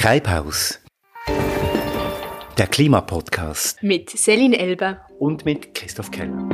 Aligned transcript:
Treibhaus. 0.00 0.80
Der 2.56 2.66
Klimapodcast. 2.68 3.82
Mit 3.82 4.08
Celine 4.08 4.58
Elber. 4.58 5.04
Und 5.18 5.44
mit 5.44 5.74
Christoph 5.74 6.10
Keller. 6.10 6.48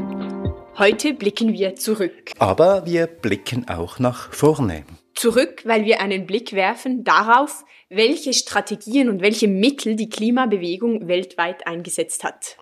Heute 0.77 1.15
blicken 1.15 1.53
wir 1.53 1.77
zurück. 1.77 2.33
Aber 2.41 2.87
wir 2.87 3.07
blicken 3.07 3.69
auch 3.69 4.01
nach 4.01 4.33
vorne. 4.33 4.85
Zurück, 5.15 5.63
weil 5.65 5.85
wir 5.85 6.01
einen 6.01 6.27
Blick 6.27 6.55
werfen 6.55 7.05
darauf, 7.05 7.65
welche 7.89 8.33
Strategien 8.35 9.09
und 9.09 9.23
welche 9.23 9.47
Mittel 9.47 9.95
die 9.95 10.09
Klimabewegung 10.09 11.07
weltweit 11.07 11.69
eingesetzt 11.69 12.25
hat. 12.25 12.57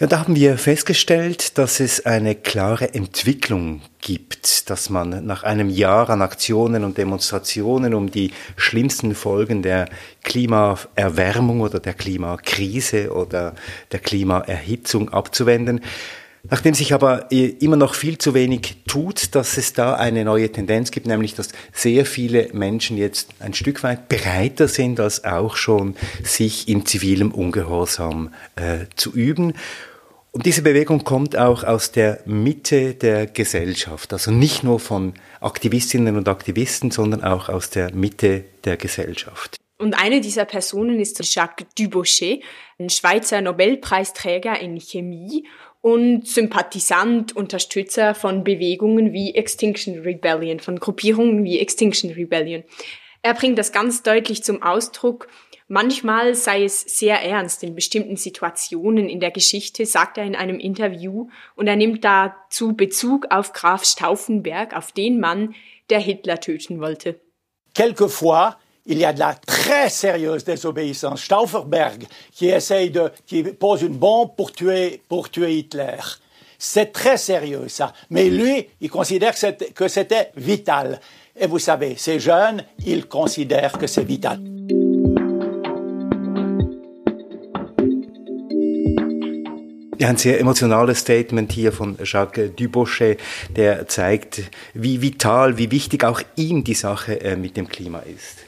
Ja, 0.00 0.06
da 0.06 0.20
haben 0.20 0.36
wir 0.36 0.58
festgestellt, 0.58 1.58
dass 1.58 1.80
es 1.80 2.06
eine 2.06 2.36
klare 2.36 2.94
Entwicklung 2.94 3.80
gibt, 4.00 4.70
dass 4.70 4.90
man 4.90 5.26
nach 5.26 5.42
einem 5.42 5.70
Jahr 5.70 6.08
an 6.10 6.22
Aktionen 6.22 6.84
und 6.84 6.98
Demonstrationen, 6.98 7.94
um 7.94 8.08
die 8.08 8.30
schlimmsten 8.56 9.16
Folgen 9.16 9.60
der 9.60 9.88
Klimaerwärmung 10.22 11.62
oder 11.62 11.80
der 11.80 11.94
Klimakrise 11.94 13.12
oder 13.12 13.56
der 13.90 13.98
Klimaerhitzung 13.98 15.08
abzuwenden, 15.08 15.80
Nachdem 16.50 16.72
sich 16.72 16.94
aber 16.94 17.30
äh, 17.30 17.48
immer 17.60 17.76
noch 17.76 17.94
viel 17.94 18.16
zu 18.16 18.32
wenig 18.32 18.78
tut, 18.86 19.34
dass 19.34 19.58
es 19.58 19.72
da 19.72 19.94
eine 19.94 20.24
neue 20.24 20.50
Tendenz 20.50 20.90
gibt, 20.90 21.06
nämlich 21.06 21.34
dass 21.34 21.48
sehr 21.72 22.06
viele 22.06 22.48
Menschen 22.52 22.96
jetzt 22.96 23.30
ein 23.40 23.54
Stück 23.54 23.82
weit 23.82 24.08
bereiter 24.08 24.68
sind, 24.68 25.00
als 25.00 25.24
auch 25.24 25.56
schon 25.56 25.96
sich 26.22 26.68
in 26.68 26.86
zivilem 26.86 27.32
Ungehorsam 27.32 28.32
äh, 28.56 28.86
zu 28.96 29.12
üben. 29.12 29.54
Und 30.32 30.46
diese 30.46 30.62
Bewegung 30.62 31.04
kommt 31.04 31.36
auch 31.36 31.64
aus 31.64 31.90
der 31.90 32.20
Mitte 32.26 32.94
der 32.94 33.26
Gesellschaft, 33.26 34.12
also 34.12 34.30
nicht 34.30 34.62
nur 34.62 34.78
von 34.78 35.14
Aktivistinnen 35.40 36.16
und 36.16 36.28
Aktivisten, 36.28 36.90
sondern 36.90 37.24
auch 37.24 37.48
aus 37.48 37.70
der 37.70 37.94
Mitte 37.94 38.44
der 38.64 38.76
Gesellschaft. 38.76 39.56
Und 39.78 39.94
eine 39.94 40.20
dieser 40.20 40.44
Personen 40.44 40.98
ist 41.00 41.22
Jacques 41.34 41.66
Dubochet, 41.78 42.42
ein 42.78 42.90
Schweizer 42.90 43.40
Nobelpreisträger 43.40 44.60
in 44.60 44.78
Chemie 44.80 45.46
und 45.80 46.26
Sympathisant, 46.26 47.34
Unterstützer 47.36 48.14
von 48.14 48.42
Bewegungen 48.42 49.12
wie 49.12 49.34
Extinction 49.34 50.00
Rebellion, 50.00 50.58
von 50.58 50.80
Gruppierungen 50.80 51.44
wie 51.44 51.60
Extinction 51.60 52.10
Rebellion. 52.10 52.64
Er 53.22 53.34
bringt 53.34 53.58
das 53.58 53.72
ganz 53.72 54.02
deutlich 54.02 54.42
zum 54.42 54.62
Ausdruck. 54.62 55.28
Manchmal 55.70 56.34
sei 56.34 56.64
es 56.64 56.80
sehr 56.80 57.22
ernst 57.22 57.62
in 57.62 57.74
bestimmten 57.74 58.16
Situationen 58.16 59.06
in 59.06 59.20
der 59.20 59.30
Geschichte, 59.30 59.84
sagt 59.84 60.16
er 60.16 60.24
in 60.24 60.34
einem 60.34 60.58
Interview, 60.58 61.28
und 61.56 61.66
er 61.66 61.76
nimmt 61.76 62.04
dazu 62.04 62.72
Bezug 62.74 63.26
auf 63.28 63.52
Graf 63.52 63.84
Stauffenberg, 63.84 64.74
auf 64.74 64.92
den 64.92 65.20
Mann, 65.20 65.54
der 65.90 66.00
Hitler 66.00 66.40
töten 66.40 66.80
wollte. 66.80 67.20
Quelquefois, 67.74 68.56
il 68.86 68.98
y 68.98 69.04
a 69.04 69.12
de 69.12 69.18
la 69.18 69.34
très 69.34 69.90
sérieuse 69.90 70.42
désobéissance. 70.44 71.22
Stauffenberg, 71.22 72.06
qui 72.32 72.48
essaye 72.48 72.90
de, 72.90 73.10
qui 73.26 73.42
pose 73.42 73.82
une 73.82 73.98
bombe 73.98 74.34
pour 74.36 74.52
tuer, 74.52 75.02
pour 75.06 75.30
tuer 75.30 75.58
Hitler. 75.58 75.98
C'est 76.58 76.92
très 76.92 77.18
sérieux, 77.18 77.68
ça. 77.68 77.92
Mais 78.08 78.30
lui, 78.30 78.66
il 78.80 78.90
considère 78.90 79.34
que 79.74 79.86
c'était 79.86 80.32
vital. 80.34 80.98
Et 81.38 81.46
vous 81.46 81.60
savez, 81.60 81.94
ces 81.96 82.18
jeunes, 82.18 82.64
ils 82.84 83.06
considèrent 83.06 83.78
que 83.78 83.86
c'est 83.86 84.02
vital. 84.02 84.40
Ein 90.04 90.16
sehr 90.16 90.38
emotionales 90.40 91.00
Statement 91.00 91.52
hier 91.52 91.72
von 91.72 91.96
Jacques 92.02 92.54
Dubochet, 92.56 93.18
der 93.56 93.88
zeigt, 93.88 94.42
wie 94.74 95.02
vital, 95.02 95.58
wie 95.58 95.70
wichtig 95.70 96.04
auch 96.04 96.20
ihm 96.36 96.64
die 96.64 96.74
Sache 96.74 97.20
äh, 97.20 97.36
mit 97.36 97.56
dem 97.56 97.68
Klima 97.68 98.00
ist. 98.00 98.38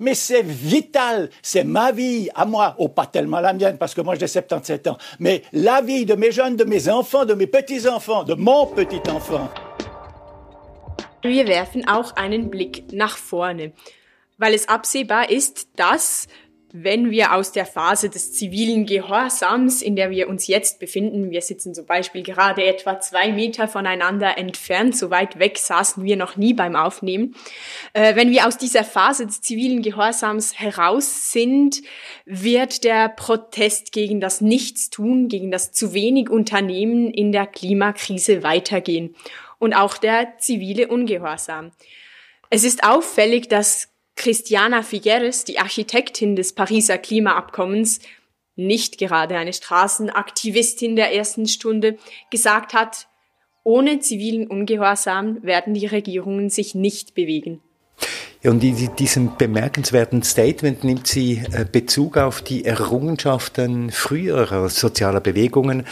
Mais 0.00 0.14
c'est 0.14 0.42
vital, 0.42 1.30
c'est 1.40 1.62
ma 1.62 1.92
vie 1.92 2.28
à 2.34 2.44
moi, 2.44 2.74
oh 2.78 2.88
pas 2.88 3.06
tellement 3.06 3.38
la 3.38 3.52
mienne 3.52 3.78
parce 3.78 3.94
que 3.94 4.00
moi 4.00 4.16
j'ai 4.16 4.26
77 4.26 4.88
ans, 4.88 4.98
mais 5.20 5.42
la 5.52 5.82
vie 5.82 6.04
de 6.04 6.14
mes 6.14 6.32
jeunes, 6.32 6.56
de 6.56 6.64
mes 6.64 6.88
enfants, 6.88 7.24
de 7.24 7.34
mes 7.34 7.46
petits-enfants, 7.46 8.24
de 8.24 8.34
mon 8.34 8.66
petit-enfant. 8.66 9.48
Wir 11.22 11.46
werfen 11.46 11.86
auch 11.88 12.16
einen 12.16 12.50
Blick 12.50 12.92
nach 12.92 13.16
vorne, 13.16 13.72
weil 14.36 14.52
es 14.52 14.68
absehbar 14.68 15.30
ist, 15.30 15.68
dass 15.76 16.26
wenn 16.76 17.12
wir 17.12 17.32
aus 17.34 17.52
der 17.52 17.66
Phase 17.66 18.10
des 18.10 18.32
zivilen 18.32 18.84
Gehorsams, 18.84 19.80
in 19.80 19.94
der 19.94 20.10
wir 20.10 20.28
uns 20.28 20.48
jetzt 20.48 20.80
befinden, 20.80 21.30
wir 21.30 21.40
sitzen 21.40 21.72
zum 21.72 21.86
Beispiel 21.86 22.24
gerade 22.24 22.64
etwa 22.64 22.98
zwei 22.98 23.30
Meter 23.30 23.68
voneinander 23.68 24.36
entfernt, 24.38 24.96
so 24.96 25.08
weit 25.08 25.38
weg 25.38 25.56
saßen 25.56 26.02
wir 26.02 26.16
noch 26.16 26.36
nie 26.36 26.52
beim 26.52 26.74
Aufnehmen, 26.74 27.36
äh, 27.92 28.16
wenn 28.16 28.32
wir 28.32 28.48
aus 28.48 28.58
dieser 28.58 28.82
Phase 28.82 29.24
des 29.24 29.40
zivilen 29.40 29.82
Gehorsams 29.82 30.58
heraus 30.58 31.30
sind, 31.30 31.80
wird 32.24 32.82
der 32.82 33.08
Protest 33.08 33.92
gegen 33.92 34.20
das 34.20 34.40
Nichtstun, 34.40 35.28
gegen 35.28 35.52
das 35.52 35.70
zu 35.70 35.94
wenig 35.94 36.28
Unternehmen 36.28 37.14
in 37.14 37.30
der 37.30 37.46
Klimakrise 37.46 38.42
weitergehen 38.42 39.14
und 39.60 39.74
auch 39.74 39.96
der 39.96 40.38
zivile 40.38 40.88
Ungehorsam. 40.88 41.70
Es 42.50 42.64
ist 42.64 42.82
auffällig, 42.82 43.48
dass 43.48 43.93
Christiana 44.16 44.82
Figueres, 44.82 45.44
die 45.44 45.58
Architektin 45.58 46.36
des 46.36 46.52
Pariser 46.52 46.98
Klimaabkommens, 46.98 48.00
nicht 48.56 48.98
gerade 48.98 49.36
eine 49.36 49.52
Straßenaktivistin 49.52 50.96
der 50.96 51.14
ersten 51.14 51.46
Stunde, 51.46 51.98
gesagt 52.30 52.72
hat, 52.74 53.08
ohne 53.64 53.98
zivilen 53.98 54.46
Ungehorsam 54.46 55.42
werden 55.42 55.74
die 55.74 55.86
Regierungen 55.86 56.50
sich 56.50 56.74
nicht 56.74 57.14
bewegen. 57.14 57.60
Und 58.44 58.62
in 58.62 58.94
diesem 58.96 59.36
bemerkenswerten 59.38 60.22
Statement 60.22 60.84
nimmt 60.84 61.06
sie 61.06 61.42
äh, 61.52 61.64
Bezug 61.70 62.18
auf 62.18 62.42
die 62.42 62.66
Errungenschaften 62.66 63.90
früherer 63.90 64.68
sozialer 64.68 65.20
Bewegungen, 65.20 65.86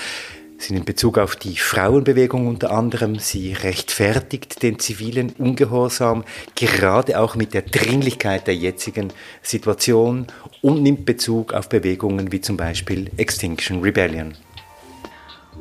sind 0.62 0.77
in 0.77 0.84
Bezug 0.84 1.19
auf 1.19 1.37
die 1.37 1.56
Frauenbewegung 1.56 2.47
unter 2.47 2.71
anderem. 2.71 3.19
Sie 3.19 3.53
rechtfertigt 3.53 4.62
den 4.62 4.78
zivilen 4.78 5.31
Ungehorsam, 5.39 6.25
gerade 6.55 7.19
auch 7.19 7.34
mit 7.34 7.55
der 7.55 7.62
Dringlichkeit 7.62 8.47
der 8.47 8.55
jetzigen 8.55 9.12
Situation 9.43 10.28
und 10.61 10.83
nimmt 10.83 11.05
Bezug 11.05 11.53
auf 11.53 11.69
Bewegungen 11.69 12.33
wie 12.33 12.41
zum 12.41 12.56
Beispiel 12.56 13.11
Extinction 13.17 13.83
Rebellion. 13.83 14.34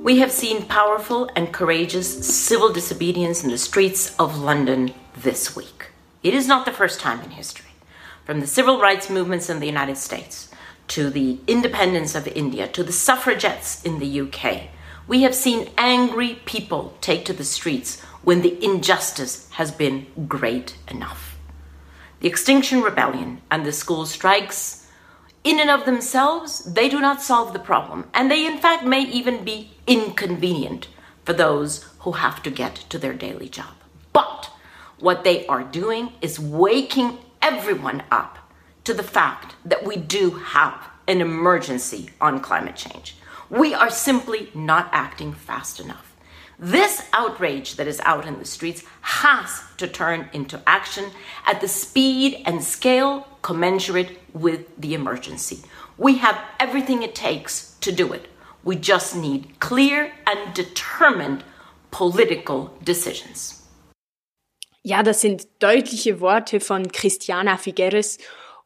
We 0.04 0.22
have 0.22 0.32
seen 0.32 0.68
powerful 0.68 1.28
and 1.36 1.52
courageous 1.52 2.08
civil 2.22 2.72
disobedience 2.74 3.44
in 3.44 3.50
the 3.50 3.58
streets 3.58 4.14
of 4.18 4.38
London 4.38 4.92
this 5.22 5.56
week. 5.56 5.92
It 6.24 6.34
is 6.34 6.48
not 6.48 6.66
the 6.66 6.72
first 6.72 7.02
time 7.02 7.20
in 7.24 7.32
history. 7.32 7.70
From 8.26 8.40
the 8.40 8.48
civil 8.48 8.80
rights 8.80 9.10
movements 9.10 9.50
in 9.50 9.60
the 9.60 9.68
United 9.68 9.98
States 9.98 10.50
to 10.88 11.10
the 11.10 11.38
independence 11.48 12.16
of 12.16 12.28
India 12.28 12.68
to 12.68 12.84
the 12.84 12.92
suffragettes 12.92 13.84
in 13.84 14.00
the 14.00 14.22
UK 14.22 14.70
we 15.12 15.24
have 15.24 15.36
seen 15.36 15.70
angry 15.78 16.36
people 16.46 16.98
take 17.02 17.26
to 17.26 17.34
the 17.34 17.44
streets 17.44 18.00
when 18.24 18.42
the 18.42 18.64
injustice 18.64 19.50
has 19.52 19.70
been 19.70 20.08
great 20.26 20.78
enough. 20.88 21.38
The 22.22 22.30
Extinction 22.30 22.82
Rebellion 22.82 23.42
and 23.52 23.66
the 23.66 23.74
school 23.74 24.06
strikes, 24.06 24.88
in 25.44 25.60
and 25.60 25.70
of 25.70 25.84
themselves, 25.84 26.60
they 26.60 26.88
do 26.88 27.02
not 27.02 27.22
solve 27.22 27.52
the 27.52 27.60
problem, 27.60 28.10
and 28.14 28.32
they 28.32 28.46
in 28.46 28.58
fact 28.58 28.86
may 28.86 29.02
even 29.02 29.44
be 29.44 29.72
inconvenient 29.86 30.88
for 31.26 31.34
those 31.34 31.84
who 32.00 32.14
have 32.14 32.42
to 32.44 32.50
get 32.50 32.76
to 32.76 32.98
their 32.98 33.14
daily 33.14 33.50
job. 33.50 33.74
But 34.14 34.50
what 34.98 35.26
they 35.26 35.46
are 35.48 35.64
doing 35.64 36.14
is 36.22 36.40
waking 36.40 37.18
everyone 37.42 38.04
up 38.12 38.38
to 38.86 38.94
the 38.94 39.04
fact 39.04 39.56
that 39.66 39.84
we 39.84 39.98
do 39.98 40.30
have 40.56 40.88
an 41.06 41.20
emergency 41.20 42.12
on 42.22 42.40
climate 42.40 42.78
change. 42.78 43.18
We 43.52 43.74
are 43.74 43.90
simply 43.90 44.50
not 44.56 44.88
acting 44.94 45.34
fast 45.34 45.82
enough. 45.82 46.16
This 46.58 47.04
outrage 47.12 47.76
that 47.76 47.86
is 47.86 48.00
out 48.06 48.26
in 48.26 48.40
the 48.40 48.46
streets 48.46 48.86
has 49.02 49.64
to 49.76 49.90
turn 49.90 50.30
into 50.32 50.62
action 50.66 51.04
at 51.46 51.60
the 51.60 51.68
speed 51.68 52.44
and 52.46 52.64
scale 52.64 53.28
commensurate 53.42 54.18
with 54.34 54.68
the 54.78 54.94
emergency. 54.94 55.64
We 55.98 56.20
have 56.20 56.40
everything 56.62 57.04
it 57.04 57.14
takes 57.14 57.76
to 57.82 57.92
do 57.92 58.14
it. 58.14 58.30
We 58.64 58.78
just 58.78 59.18
need 59.18 59.60
clear 59.60 60.14
and 60.26 60.54
determined 60.54 61.44
political 61.92 62.72
decisions. 62.82 63.68
Ja, 64.84 65.04
das 65.04 65.20
sind 65.20 65.48
deutliche 65.60 66.22
Worte 66.22 66.62
von 66.62 66.90
Christiana 66.90 67.58
Figueres 67.58 68.18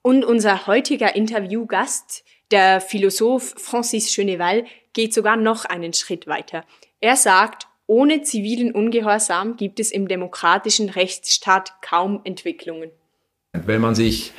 und 0.04 0.24
unser 0.24 0.68
heutiger 0.68 1.16
Interviewgast 1.16 2.24
Der 2.51 2.80
Philosoph 2.80 3.56
Francis 3.57 4.09
Cheneval 4.09 4.65
geht 4.94 5.13
sogar 5.13 5.36
noch 5.36 5.65
einen 5.65 5.94
Schritt 5.94 6.27
weiter. 6.27 6.63
Er 7.00 7.15
sagt, 7.15 7.68
ohne 7.88 8.21
zivilen 8.21 8.71
Ungehorsam 8.71 9.57
gibt 9.57 9.80
es 9.80 9.92
im 9.92 10.07
demokratischen 10.07 10.89
Rechtsstaat 10.89 11.81
kaum 11.81 12.21
Entwicklungen. 12.24 12.92
Wenn 13.53 13.81
man 13.81 13.95
sich 13.95 14.33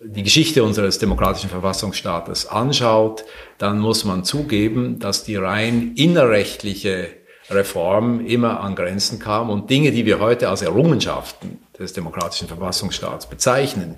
die 0.00 0.22
Geschichte 0.22 0.62
unseres 0.62 0.98
demokratischen 0.98 1.50
Verfassungsstaates 1.50 2.46
anschaut, 2.46 3.24
dann 3.58 3.80
muss 3.80 4.04
man 4.04 4.24
zugeben, 4.24 4.98
dass 5.00 5.24
die 5.24 5.36
rein 5.36 5.94
innerrechtliche 5.96 7.08
Reform 7.50 8.24
immer 8.24 8.60
an 8.60 8.76
Grenzen 8.76 9.18
kam 9.18 9.50
und 9.50 9.70
Dinge, 9.70 9.90
die 9.90 10.06
wir 10.06 10.20
heute 10.20 10.48
als 10.48 10.62
Errungenschaften 10.62 11.58
des 11.78 11.92
demokratischen 11.94 12.46
Verfassungsstaats 12.46 13.28
bezeichnen, 13.28 13.96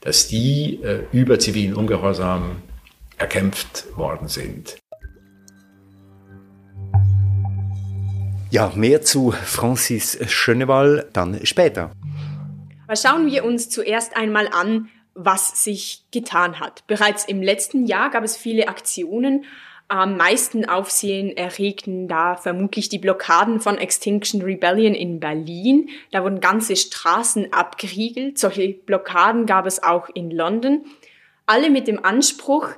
dass 0.00 0.28
die 0.28 0.80
äh, 0.82 1.04
über 1.12 1.38
zivilen 1.38 1.74
Ungehorsam 1.74 2.62
erkämpft 3.22 3.96
worden 3.96 4.26
sind. 4.26 4.78
Ja, 8.50 8.72
mehr 8.74 9.02
zu 9.02 9.30
Francis 9.30 10.18
Schönewall 10.26 11.08
dann 11.12 11.46
später. 11.46 11.92
Aber 12.88 12.96
schauen 12.96 13.30
wir 13.30 13.44
uns 13.44 13.70
zuerst 13.70 14.16
einmal 14.16 14.48
an, 14.48 14.88
was 15.14 15.62
sich 15.62 16.02
getan 16.10 16.58
hat. 16.58 16.84
Bereits 16.88 17.24
im 17.24 17.42
letzten 17.42 17.86
Jahr 17.86 18.10
gab 18.10 18.24
es 18.24 18.36
viele 18.36 18.66
Aktionen. 18.66 19.44
Am 19.86 20.16
meisten 20.16 20.68
Aufsehen 20.68 21.36
erregten 21.36 22.08
da 22.08 22.34
vermutlich 22.34 22.88
die 22.88 22.98
Blockaden 22.98 23.60
von 23.60 23.78
Extinction 23.78 24.42
Rebellion 24.42 24.94
in 24.94 25.20
Berlin. 25.20 25.90
Da 26.10 26.24
wurden 26.24 26.40
ganze 26.40 26.74
Straßen 26.74 27.52
abgeriegelt. 27.52 28.36
Solche 28.36 28.70
Blockaden 28.70 29.46
gab 29.46 29.66
es 29.66 29.80
auch 29.80 30.08
in 30.12 30.32
London. 30.32 30.84
Alle 31.46 31.70
mit 31.70 31.88
dem 31.88 32.04
Anspruch, 32.04 32.70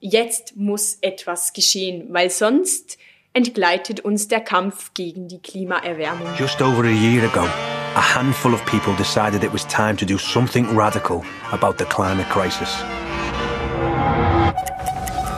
jetzt 0.00 0.56
muss 0.56 0.98
etwas 1.00 1.52
geschehen, 1.52 2.06
weil 2.10 2.30
sonst 2.30 2.98
entgleitet 3.32 4.00
uns 4.00 4.28
der 4.28 4.40
Kampf 4.40 4.92
gegen 4.94 5.28
die 5.28 5.40
Klimaerwärmung. 5.40 6.28
Just 6.38 6.60
over 6.62 6.84
a 6.84 6.90
year 6.90 7.24
ago, 7.24 7.46
a 7.94 8.14
handful 8.14 8.54
of 8.54 8.64
people 8.64 8.94
decided 8.96 9.44
it 9.44 9.52
was 9.52 9.66
time 9.66 9.96
to 9.96 10.06
do 10.06 10.18
something 10.18 10.66
radical 10.76 11.22
about 11.50 11.74
the 11.78 11.84
climate 11.84 12.28
crisis. 12.30 12.82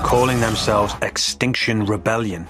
Calling 0.05 0.41
themselves 0.41 0.97
Extinction 1.01 1.83
Rebellion. 1.83 2.47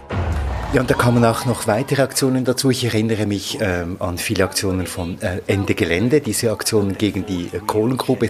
Ja, 0.75 0.83
und 0.83 0.91
da 0.91 0.95
kamen 0.95 1.25
auch 1.25 1.47
noch 1.47 1.67
weitere 1.67 2.03
Aktionen 2.03 2.45
dazu. 2.45 2.69
Ich 2.71 2.85
erinnere 2.85 3.25
mich 3.25 3.57
ähm, 3.63 3.97
an 4.01 4.19
viele 4.19 4.45
Aktionen 4.45 4.87
von 4.87 5.19
äh, 5.23 5.41
Ende 5.47 5.75
Gelände, 5.75 6.21
diese 6.21 6.53
Aktionen 6.53 6.99
gegen 6.99 7.25
die 7.25 7.47
äh, 7.47 7.61
Kohlengrube. 7.67 8.29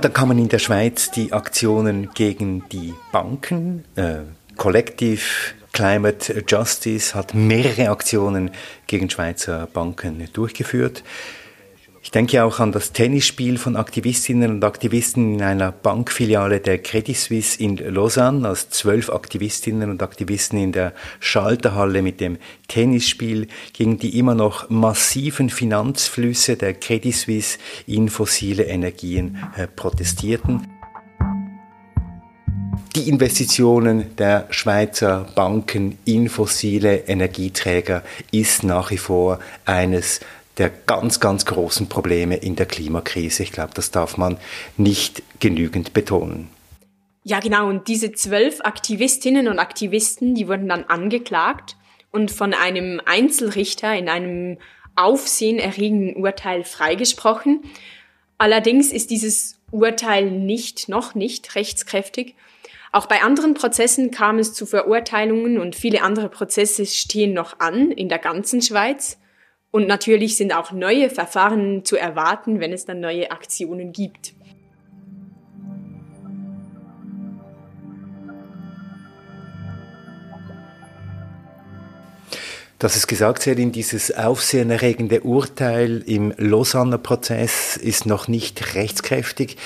Dann 0.00 0.12
kamen 0.12 0.38
in 0.38 0.48
der 0.48 0.60
Schweiz 0.60 1.10
die 1.10 1.32
Aktionen 1.32 2.10
gegen 2.14 2.68
die 2.68 2.94
Banken, 3.10 3.84
äh, 3.96 4.18
Collective 4.56 5.20
Climate 5.72 6.44
Justice 6.46 7.14
hat 7.14 7.34
mehrere 7.34 7.90
Aktionen 7.90 8.50
gegen 8.86 9.10
Schweizer 9.10 9.66
Banken 9.66 10.28
durchgeführt. 10.32 11.02
Ich 12.00 12.12
denke 12.12 12.44
auch 12.44 12.60
an 12.60 12.70
das 12.72 12.92
Tennisspiel 12.92 13.58
von 13.58 13.76
Aktivistinnen 13.76 14.52
und 14.52 14.64
Aktivisten 14.64 15.34
in 15.34 15.42
einer 15.42 15.72
Bankfiliale 15.72 16.60
der 16.60 16.78
Credit 16.78 17.16
Suisse 17.16 17.60
in 17.62 17.76
Lausanne, 17.76 18.48
als 18.48 18.70
zwölf 18.70 19.10
Aktivistinnen 19.10 19.90
und 19.90 20.02
Aktivisten 20.02 20.58
in 20.58 20.72
der 20.72 20.94
Schalterhalle 21.18 22.02
mit 22.02 22.20
dem 22.20 22.38
Tennisspiel 22.68 23.48
gegen 23.72 23.98
die 23.98 24.16
immer 24.16 24.34
noch 24.34 24.70
massiven 24.70 25.50
Finanzflüsse 25.50 26.56
der 26.56 26.74
Credit 26.74 27.14
Suisse 27.14 27.58
in 27.86 28.08
fossile 28.08 28.64
Energien 28.64 29.38
äh, 29.56 29.66
protestierten. 29.66 30.68
Die 32.96 33.08
Investitionen 33.08 34.16
der 34.16 34.46
Schweizer 34.50 35.26
Banken 35.34 35.98
in 36.04 36.28
fossile 36.28 36.96
Energieträger 37.06 38.02
ist 38.32 38.64
nach 38.64 38.90
wie 38.90 38.98
vor 38.98 39.38
eines 39.66 40.20
der 40.58 40.70
ganz, 40.70 41.20
ganz 41.20 41.44
großen 41.46 41.88
Probleme 41.88 42.36
in 42.36 42.56
der 42.56 42.66
Klimakrise. 42.66 43.42
Ich 43.42 43.52
glaube, 43.52 43.72
das 43.74 43.90
darf 43.90 44.16
man 44.16 44.38
nicht 44.76 45.22
genügend 45.40 45.92
betonen. 45.92 46.48
Ja, 47.24 47.40
genau. 47.40 47.68
Und 47.68 47.88
diese 47.88 48.12
zwölf 48.12 48.60
Aktivistinnen 48.62 49.48
und 49.48 49.58
Aktivisten, 49.58 50.34
die 50.34 50.48
wurden 50.48 50.68
dann 50.68 50.84
angeklagt 50.84 51.76
und 52.10 52.30
von 52.30 52.54
einem 52.54 53.00
Einzelrichter 53.04 53.94
in 53.94 54.08
einem 54.08 54.58
aufsehenerregenden 54.96 56.16
Urteil 56.16 56.64
freigesprochen. 56.64 57.62
Allerdings 58.38 58.92
ist 58.92 59.10
dieses 59.10 59.58
Urteil 59.70 60.30
nicht, 60.30 60.88
noch 60.88 61.14
nicht 61.14 61.54
rechtskräftig 61.54 62.34
auch 62.92 63.06
bei 63.06 63.22
anderen 63.22 63.54
Prozessen 63.54 64.10
kam 64.10 64.38
es 64.38 64.54
zu 64.54 64.64
Verurteilungen 64.64 65.58
und 65.58 65.76
viele 65.76 66.02
andere 66.02 66.28
Prozesse 66.28 66.86
stehen 66.86 67.34
noch 67.34 67.60
an 67.60 67.90
in 67.90 68.08
der 68.08 68.18
ganzen 68.18 68.62
Schweiz. 68.62 69.18
Und 69.70 69.86
natürlich 69.86 70.36
sind 70.36 70.54
auch 70.54 70.72
neue 70.72 71.10
Verfahren 71.10 71.84
zu 71.84 71.96
erwarten, 71.96 72.60
wenn 72.60 72.72
es 72.72 72.86
dann 72.86 73.00
neue 73.00 73.30
Aktionen 73.30 73.92
gibt. 73.92 74.32
Das 82.78 82.94
ist 82.94 83.08
gesagt, 83.08 83.42
Selin, 83.42 83.72
dieses 83.72 84.16
aufsehenerregende 84.16 85.22
Urteil 85.22 86.00
im 86.06 86.32
Lausanner 86.36 86.98
Prozess 86.98 87.76
ist 87.76 88.06
noch 88.06 88.28
nicht 88.28 88.76
rechtskräftig. 88.76 89.56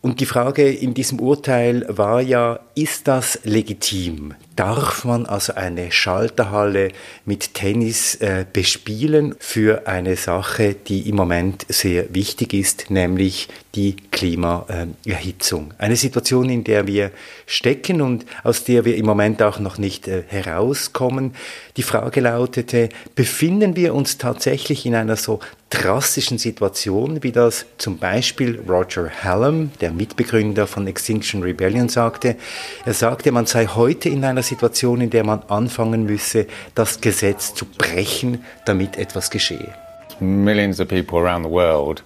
Und 0.00 0.20
die 0.20 0.26
Frage 0.26 0.70
in 0.70 0.94
diesem 0.94 1.18
Urteil 1.18 1.84
war 1.88 2.20
ja, 2.20 2.60
ist 2.76 3.08
das 3.08 3.40
legitim? 3.42 4.34
Darf 4.60 5.06
man 5.06 5.24
also 5.24 5.54
eine 5.54 5.90
Schalterhalle 5.90 6.90
mit 7.24 7.54
Tennis 7.54 8.16
äh, 8.16 8.44
bespielen 8.52 9.34
für 9.38 9.86
eine 9.86 10.16
Sache, 10.16 10.74
die 10.74 11.08
im 11.08 11.16
Moment 11.16 11.64
sehr 11.70 12.14
wichtig 12.14 12.52
ist, 12.52 12.90
nämlich 12.90 13.48
die 13.74 13.96
Klimaerhitzung? 14.10 15.72
Eine 15.78 15.96
Situation, 15.96 16.50
in 16.50 16.62
der 16.62 16.86
wir 16.86 17.10
stecken 17.46 18.02
und 18.02 18.26
aus 18.44 18.64
der 18.64 18.84
wir 18.84 18.96
im 18.96 19.06
Moment 19.06 19.42
auch 19.42 19.60
noch 19.60 19.78
nicht 19.78 20.06
äh, 20.08 20.24
herauskommen. 20.28 21.34
Die 21.78 21.82
Frage 21.82 22.20
lautete, 22.20 22.90
befinden 23.14 23.76
wir 23.76 23.94
uns 23.94 24.18
tatsächlich 24.18 24.84
in 24.84 24.94
einer 24.94 25.16
so 25.16 25.40
drastischen 25.70 26.36
Situation, 26.36 27.22
wie 27.22 27.30
das 27.30 27.64
zum 27.78 27.96
Beispiel 27.98 28.60
Roger 28.68 29.08
Hallam, 29.22 29.70
der 29.80 29.92
Mitbegründer 29.92 30.66
von 30.66 30.86
Extinction 30.88 31.42
Rebellion, 31.42 31.88
sagte. 31.88 32.36
Er 32.84 32.94
sagte, 32.94 33.30
man 33.30 33.46
sei 33.46 33.66
heute 33.66 34.08
in 34.08 34.24
einer 34.24 34.42
Situation, 34.50 35.00
in 35.00 35.10
der 35.10 35.24
man 35.24 35.42
anfangen 35.48 36.04
müsse, 36.04 36.46
das 36.74 37.00
Gesetz 37.00 37.54
zu 37.54 37.64
brechen, 37.64 38.44
damit 38.66 38.96
etwas 38.96 39.30
geschehe. 39.30 39.72
Millions 40.20 40.80
of 40.80 40.88
people 40.88 41.18
around 41.18 41.44
the 41.44 41.50
world 41.50 42.02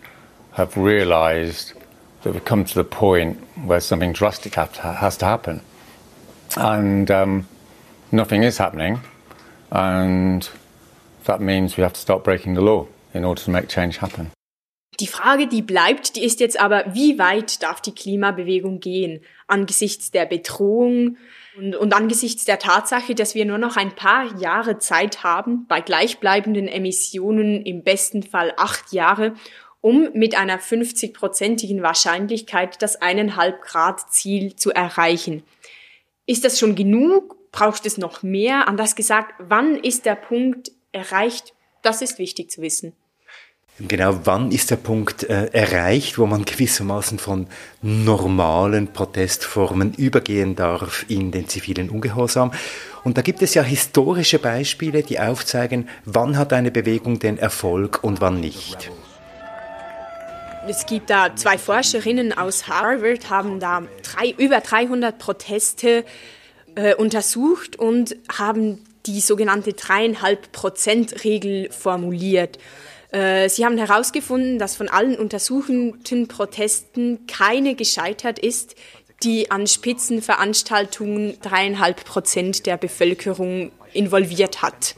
have 0.53 0.77
realized 0.77 1.75
that 2.23 2.35
we've 2.35 2.45
come 2.45 2.65
to 2.65 2.75
the 2.75 2.85
point 2.85 3.37
where 3.67 3.81
something 3.81 4.13
drastic 4.13 4.57
has 4.57 5.19
to 5.19 5.27
happen. 5.27 5.61
And 6.57 7.11
um, 7.11 7.47
nothing 8.13 8.43
is 8.43 8.59
happening. 8.59 9.01
And 9.71 10.49
that 11.25 11.41
means 11.41 11.77
we 11.77 11.83
have 11.83 11.95
to 11.95 12.01
start 12.01 12.23
breaking 12.23 12.55
the 12.55 12.63
law 12.63 12.87
in 13.13 13.25
order 13.25 13.43
to 13.43 13.51
make 13.51 13.69
change 13.69 14.01
happen. 14.01 14.31
Die 15.01 15.09
Frage, 15.09 15.49
die 15.49 15.63
bleibt, 15.63 16.15
die 16.15 16.25
ist 16.25 16.39
jetzt 16.39 16.61
aber, 16.61 16.85
wie 16.95 17.19
weit 17.19 17.65
darf 17.65 17.81
die 17.81 17.93
Klimabewegung 17.93 18.79
gehen 18.79 19.21
angesichts 19.49 20.13
der 20.13 20.25
Bedrohung 20.25 21.17
und, 21.57 21.77
und 21.77 21.95
angesichts 21.95 22.45
der 22.45 22.59
Tatsache, 22.59 23.15
dass 23.15 23.35
wir 23.35 23.45
nur 23.45 23.59
noch 23.59 23.77
ein 23.77 23.95
paar 23.95 24.39
Jahre 24.39 24.79
Zeit 24.79 25.23
haben, 25.23 25.67
bei 25.67 25.81
gleichbleibenden 25.81 26.69
Emissionen 26.69 27.65
im 27.65 27.83
besten 27.83 28.23
Fall 28.23 28.53
acht 28.57 28.93
Jahre, 28.93 29.35
um 29.81 30.09
mit 30.15 30.37
einer 30.37 30.59
50-prozentigen 30.59 31.83
Wahrscheinlichkeit 31.83 32.81
das 32.81 33.01
eineinhalb 33.01 33.63
Grad 33.63 34.13
Ziel 34.13 34.57
zu 34.57 34.73
erreichen. 34.73 35.43
Ist 36.27 36.45
das 36.45 36.59
schon 36.59 36.75
genug? 36.75 37.37
Braucht 37.53 37.87
es 37.87 37.99
noch 37.99 38.23
mehr? 38.23 38.67
Anders 38.67 38.97
gesagt, 38.97 39.35
wann 39.39 39.77
ist 39.77 40.07
der 40.07 40.17
Punkt 40.17 40.73
erreicht? 40.93 41.53
Das 41.83 42.03
ist 42.03 42.19
wichtig 42.19 42.51
zu 42.51 42.63
wissen. 42.63 42.95
Genau, 43.81 44.21
wann 44.23 44.53
ist 44.53 44.71
der 44.71 44.77
Punkt 44.77 45.25
äh, 45.25 45.47
erreicht, 45.47 46.17
wo 46.17 46.27
man 46.27 46.45
gewissermaßen 46.45 47.19
von 47.19 47.49
normalen 47.83 48.93
Protestformen 48.93 49.95
übergehen 49.95 50.55
darf 50.55 51.05
in 51.09 51.33
den 51.33 51.49
zivilen 51.49 51.91
Ungehorsam? 51.91 52.53
Und 53.03 53.19
da 53.19 53.23
gibt 53.23 53.43
es 53.43 53.55
ja 53.55 53.65
historische 53.65 54.39
Beispiele, 54.39 55.03
die 55.03 55.19
aufzeigen, 55.19 55.89
wann 56.05 56.39
hat 56.39 56.53
eine 56.53 56.71
Bewegung 56.71 57.19
den 57.19 57.37
Erfolg 57.37 58.05
und 58.05 58.21
wann 58.21 58.39
nicht. 58.39 58.93
Es 60.69 60.87
gibt 60.87 61.11
da 61.11 61.35
zwei 61.35 61.59
Forscherinnen 61.59 62.33
aus 62.33 62.69
Harvard, 62.69 63.29
haben 63.29 63.59
da 63.59 63.83
drei, 64.05 64.31
über 64.39 64.61
300 64.61 65.19
Proteste 65.19 66.05
äh, 66.77 66.95
untersucht 66.95 67.77
und 67.77 68.15
haben 68.33 68.79
die 69.05 69.21
sogenannte 69.21 69.73
dreieinhalb 69.73 70.53
Prozent 70.53 71.25
Regel 71.25 71.71
formuliert. 71.73 72.59
Äh, 73.15 73.49
sie 73.49 73.65
haben 73.65 73.79
herausgefunden, 73.79 74.59
dass 74.59 74.75
von 74.75 74.89
allen 74.89 75.17
untersuchten 75.17 76.27
Protesten 76.27 77.27
keine 77.29 77.77
gescheitert 77.77 78.41
ist, 78.41 78.75
die 79.23 79.53
an 79.53 79.69
Spitzenveranstaltungen 79.69 81.39
dreieinhalb 81.41 82.05
Prozent 82.05 82.67
der 82.67 82.77
Bevölkerung 82.77 83.71
involviert 83.93 84.63
hat. 84.63 84.97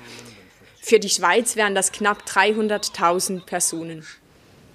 Für 0.81 0.99
die 0.99 1.11
Schweiz 1.11 1.57
wären 1.57 1.75
das 1.75 1.93
knapp 1.93 2.23
300.000 2.27 3.45
Personen. 3.45 4.07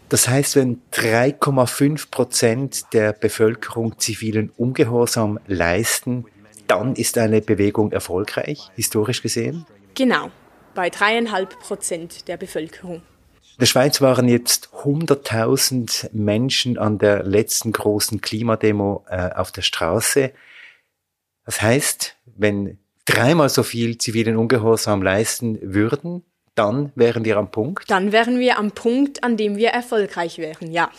Das 0.09 0.27
heißt, 0.27 0.55
wenn 0.55 0.79
3,5 0.93 2.11
Prozent 2.11 2.93
der 2.93 3.11
Bevölkerung 3.11 3.97
zivilen 3.97 4.51
Ungehorsam 4.55 5.39
leisten, 5.47 6.25
dann 6.67 6.95
ist 6.95 7.17
eine 7.17 7.41
Bewegung 7.41 7.91
erfolgreich, 7.91 8.69
historisch 8.75 9.23
gesehen? 9.23 9.65
Genau, 9.95 10.29
bei 10.75 10.91
dreieinhalb 10.91 11.59
Prozent 11.59 12.27
der 12.27 12.37
Bevölkerung. 12.37 13.01
Der 13.61 13.67
Schweiz 13.67 14.01
waren 14.01 14.27
jetzt 14.27 14.69
100.000 14.83 16.09
Menschen 16.13 16.79
an 16.79 16.97
der 16.97 17.23
letzten 17.23 17.71
großen 17.71 18.19
Klimademo 18.19 19.05
äh, 19.07 19.29
auf 19.33 19.51
der 19.51 19.61
Straße. 19.61 20.31
Das 21.45 21.61
heißt, 21.61 22.15
wenn 22.25 22.79
dreimal 23.05 23.49
so 23.49 23.61
viel 23.61 23.99
zivilen 23.99 24.35
Ungehorsam 24.35 25.03
leisten 25.03 25.59
würden, 25.61 26.23
dann 26.55 26.91
wären 26.95 27.23
wir 27.23 27.37
am 27.37 27.51
Punkt. 27.51 27.89
Dann 27.89 28.11
wären 28.11 28.39
wir 28.39 28.57
am 28.57 28.71
Punkt, 28.71 29.23
an 29.23 29.37
dem 29.37 29.57
wir 29.57 29.69
erfolgreich 29.69 30.39
wären, 30.39 30.71
ja. 30.71 30.89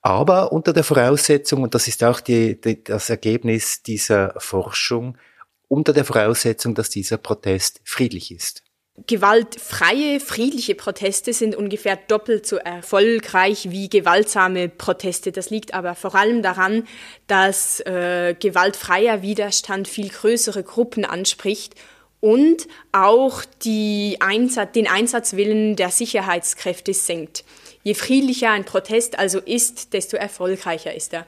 Aber 0.00 0.52
unter 0.52 0.72
der 0.72 0.84
Voraussetzung, 0.84 1.64
und 1.64 1.74
das 1.74 1.88
ist 1.88 2.04
auch 2.04 2.20
die, 2.20 2.60
die, 2.60 2.84
das 2.84 3.10
Ergebnis 3.10 3.82
dieser 3.82 4.34
Forschung, 4.38 5.18
unter 5.66 5.92
der 5.92 6.04
Voraussetzung, 6.04 6.76
dass 6.76 6.88
dieser 6.88 7.18
Protest 7.18 7.80
friedlich 7.84 8.30
ist. 8.30 8.62
Gewaltfreie, 9.06 10.20
friedliche 10.20 10.74
Proteste 10.74 11.32
sind 11.32 11.54
ungefähr 11.54 11.96
doppelt 11.96 12.46
so 12.46 12.56
erfolgreich 12.56 13.70
wie 13.70 13.88
gewaltsame 13.88 14.68
Proteste. 14.68 15.32
Das 15.32 15.50
liegt 15.50 15.74
aber 15.74 15.94
vor 15.94 16.14
allem 16.14 16.42
daran, 16.42 16.86
dass 17.26 17.80
äh, 17.80 18.34
gewaltfreier 18.38 19.22
Widerstand 19.22 19.88
viel 19.88 20.08
größere 20.08 20.62
Gruppen 20.62 21.04
anspricht 21.04 21.74
und 22.20 22.66
auch 22.92 23.42
die 23.62 24.16
Einsatz, 24.20 24.72
den 24.72 24.88
Einsatzwillen 24.88 25.76
der 25.76 25.90
Sicherheitskräfte 25.90 26.92
senkt. 26.92 27.44
Je 27.82 27.94
friedlicher 27.94 28.50
ein 28.50 28.64
Protest 28.64 29.18
also 29.18 29.38
ist, 29.38 29.92
desto 29.92 30.16
erfolgreicher 30.16 30.94
ist 30.94 31.14
er. 31.14 31.26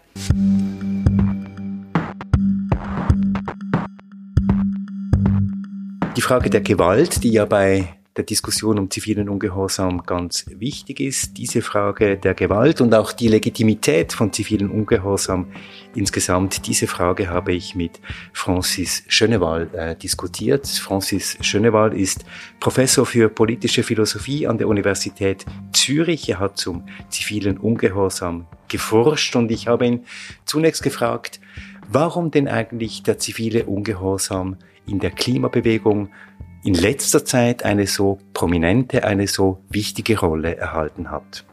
Die 6.17 6.23
Frage 6.23 6.51
der 6.51 6.61
Gewalt, 6.61 7.23
die 7.23 7.31
ja 7.31 7.45
bei 7.45 7.95
der 8.17 8.25
Diskussion 8.25 8.81
um 8.81 8.91
zivilen 8.91 9.29
Ungehorsam 9.29 10.03
ganz 10.03 10.45
wichtig 10.49 10.99
ist, 10.99 11.39
diese 11.39 11.63
Frage 11.63 12.17
der 12.17 12.35
Gewalt 12.35 12.81
und 12.81 12.93
auch 12.95 13.13
die 13.13 13.29
Legitimität 13.29 14.13
von 14.13 14.33
zivilen 14.33 14.71
Ungehorsam 14.71 15.47
insgesamt, 15.95 16.67
diese 16.67 16.89
Frage 16.89 17.29
habe 17.29 17.53
ich 17.53 17.77
mit 17.77 18.01
Francis 18.33 19.05
Schöneval 19.07 19.71
äh, 19.73 19.95
diskutiert. 19.95 20.67
Francis 20.67 21.39
Schöneval 21.43 21.97
ist 21.97 22.25
Professor 22.59 23.07
für 23.07 23.29
politische 23.29 23.85
Philosophie 23.85 24.49
an 24.49 24.59
der 24.59 24.67
Universität 24.67 25.47
Zürich. 25.73 26.29
Er 26.29 26.41
hat 26.41 26.59
zum 26.59 26.87
zivilen 27.09 27.57
Ungehorsam 27.57 28.47
geforscht 28.67 29.37
und 29.37 29.53
ich 29.53 29.69
habe 29.69 29.87
ihn 29.87 30.05
zunächst 30.45 30.83
gefragt, 30.83 31.41
warum 31.89 32.33
denn 32.33 32.49
eigentlich 32.49 33.05
der 33.05 33.19
zivile 33.19 33.67
Ungehorsam 33.67 34.57
in 34.91 34.99
der 34.99 35.11
Klimabewegung 35.11 36.11
in 36.63 36.75
letzter 36.75 37.25
Zeit 37.25 37.65
eine 37.65 37.87
so 37.87 38.19
prominente, 38.35 39.05
eine 39.05 39.27
so 39.27 39.63
wichtige 39.71 40.19
Rolle 40.19 40.57
erhalten 40.57 41.11
hat? 41.11 41.45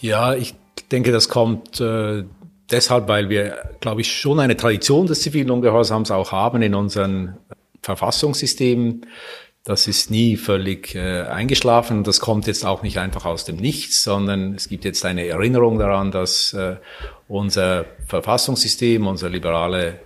Ja, 0.00 0.34
ich 0.34 0.54
denke, 0.90 1.12
das 1.12 1.28
kommt 1.28 1.80
äh, 1.80 2.24
deshalb, 2.70 3.08
weil 3.08 3.28
wir, 3.28 3.76
glaube 3.80 4.00
ich, 4.00 4.12
schon 4.12 4.40
eine 4.40 4.56
Tradition 4.56 5.06
des 5.06 5.22
zivilen 5.22 5.50
Ungehorsams 5.50 6.10
auch 6.10 6.32
haben 6.32 6.62
in 6.62 6.74
unseren 6.74 7.36
Verfassungssystemen. 7.82 9.06
Das 9.64 9.88
ist 9.88 10.10
nie 10.10 10.36
völlig 10.36 10.94
äh, 10.94 11.22
eingeschlafen. 11.22 12.04
Das 12.04 12.20
kommt 12.20 12.46
jetzt 12.46 12.64
auch 12.64 12.82
nicht 12.82 12.98
einfach 12.98 13.24
aus 13.24 13.44
dem 13.44 13.56
Nichts, 13.56 14.02
sondern 14.04 14.54
es 14.54 14.68
gibt 14.68 14.84
jetzt 14.84 15.04
eine 15.04 15.26
Erinnerung 15.26 15.78
daran, 15.78 16.12
dass 16.12 16.52
äh, 16.52 16.76
unser 17.26 17.84
Verfassungssystem, 18.06 19.06
unsere 19.06 19.30
liberale 19.30 20.00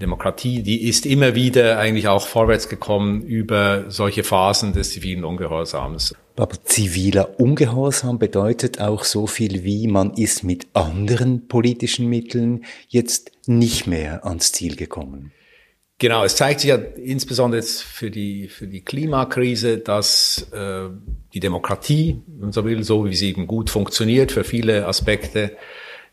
Demokratie, 0.00 0.62
die 0.62 0.88
ist 0.88 1.06
immer 1.06 1.34
wieder 1.34 1.78
eigentlich 1.78 2.08
auch 2.08 2.26
vorwärts 2.26 2.68
gekommen 2.68 3.22
über 3.22 3.84
solche 3.88 4.24
Phasen 4.24 4.72
des 4.72 4.90
zivilen 4.90 5.24
Ungehorsams. 5.24 6.14
Aber 6.36 6.62
ziviler 6.64 7.38
Ungehorsam 7.38 8.18
bedeutet 8.18 8.80
auch 8.80 9.04
so 9.04 9.28
viel 9.28 9.62
wie 9.62 9.86
man 9.86 10.14
ist 10.14 10.42
mit 10.42 10.66
anderen 10.72 11.46
politischen 11.46 12.08
Mitteln 12.08 12.64
jetzt 12.88 13.30
nicht 13.46 13.86
mehr 13.86 14.26
ans 14.26 14.50
Ziel 14.50 14.74
gekommen. 14.74 15.32
Genau, 15.98 16.24
es 16.24 16.34
zeigt 16.34 16.60
sich 16.60 16.70
ja 16.70 16.76
insbesondere 16.76 17.60
jetzt 17.60 17.82
für 17.82 18.10
die, 18.10 18.48
für 18.48 18.66
die 18.66 18.82
Klimakrise, 18.82 19.78
dass 19.78 20.48
äh, 20.52 20.88
die 21.32 21.40
Demokratie, 21.40 22.20
wenn 22.26 22.40
man 22.40 22.52
so 22.52 22.64
will, 22.64 22.82
so 22.82 23.04
wie 23.04 23.14
sie 23.14 23.28
eben 23.28 23.46
gut 23.46 23.70
funktioniert 23.70 24.32
für 24.32 24.42
viele 24.42 24.88
Aspekte, 24.88 25.56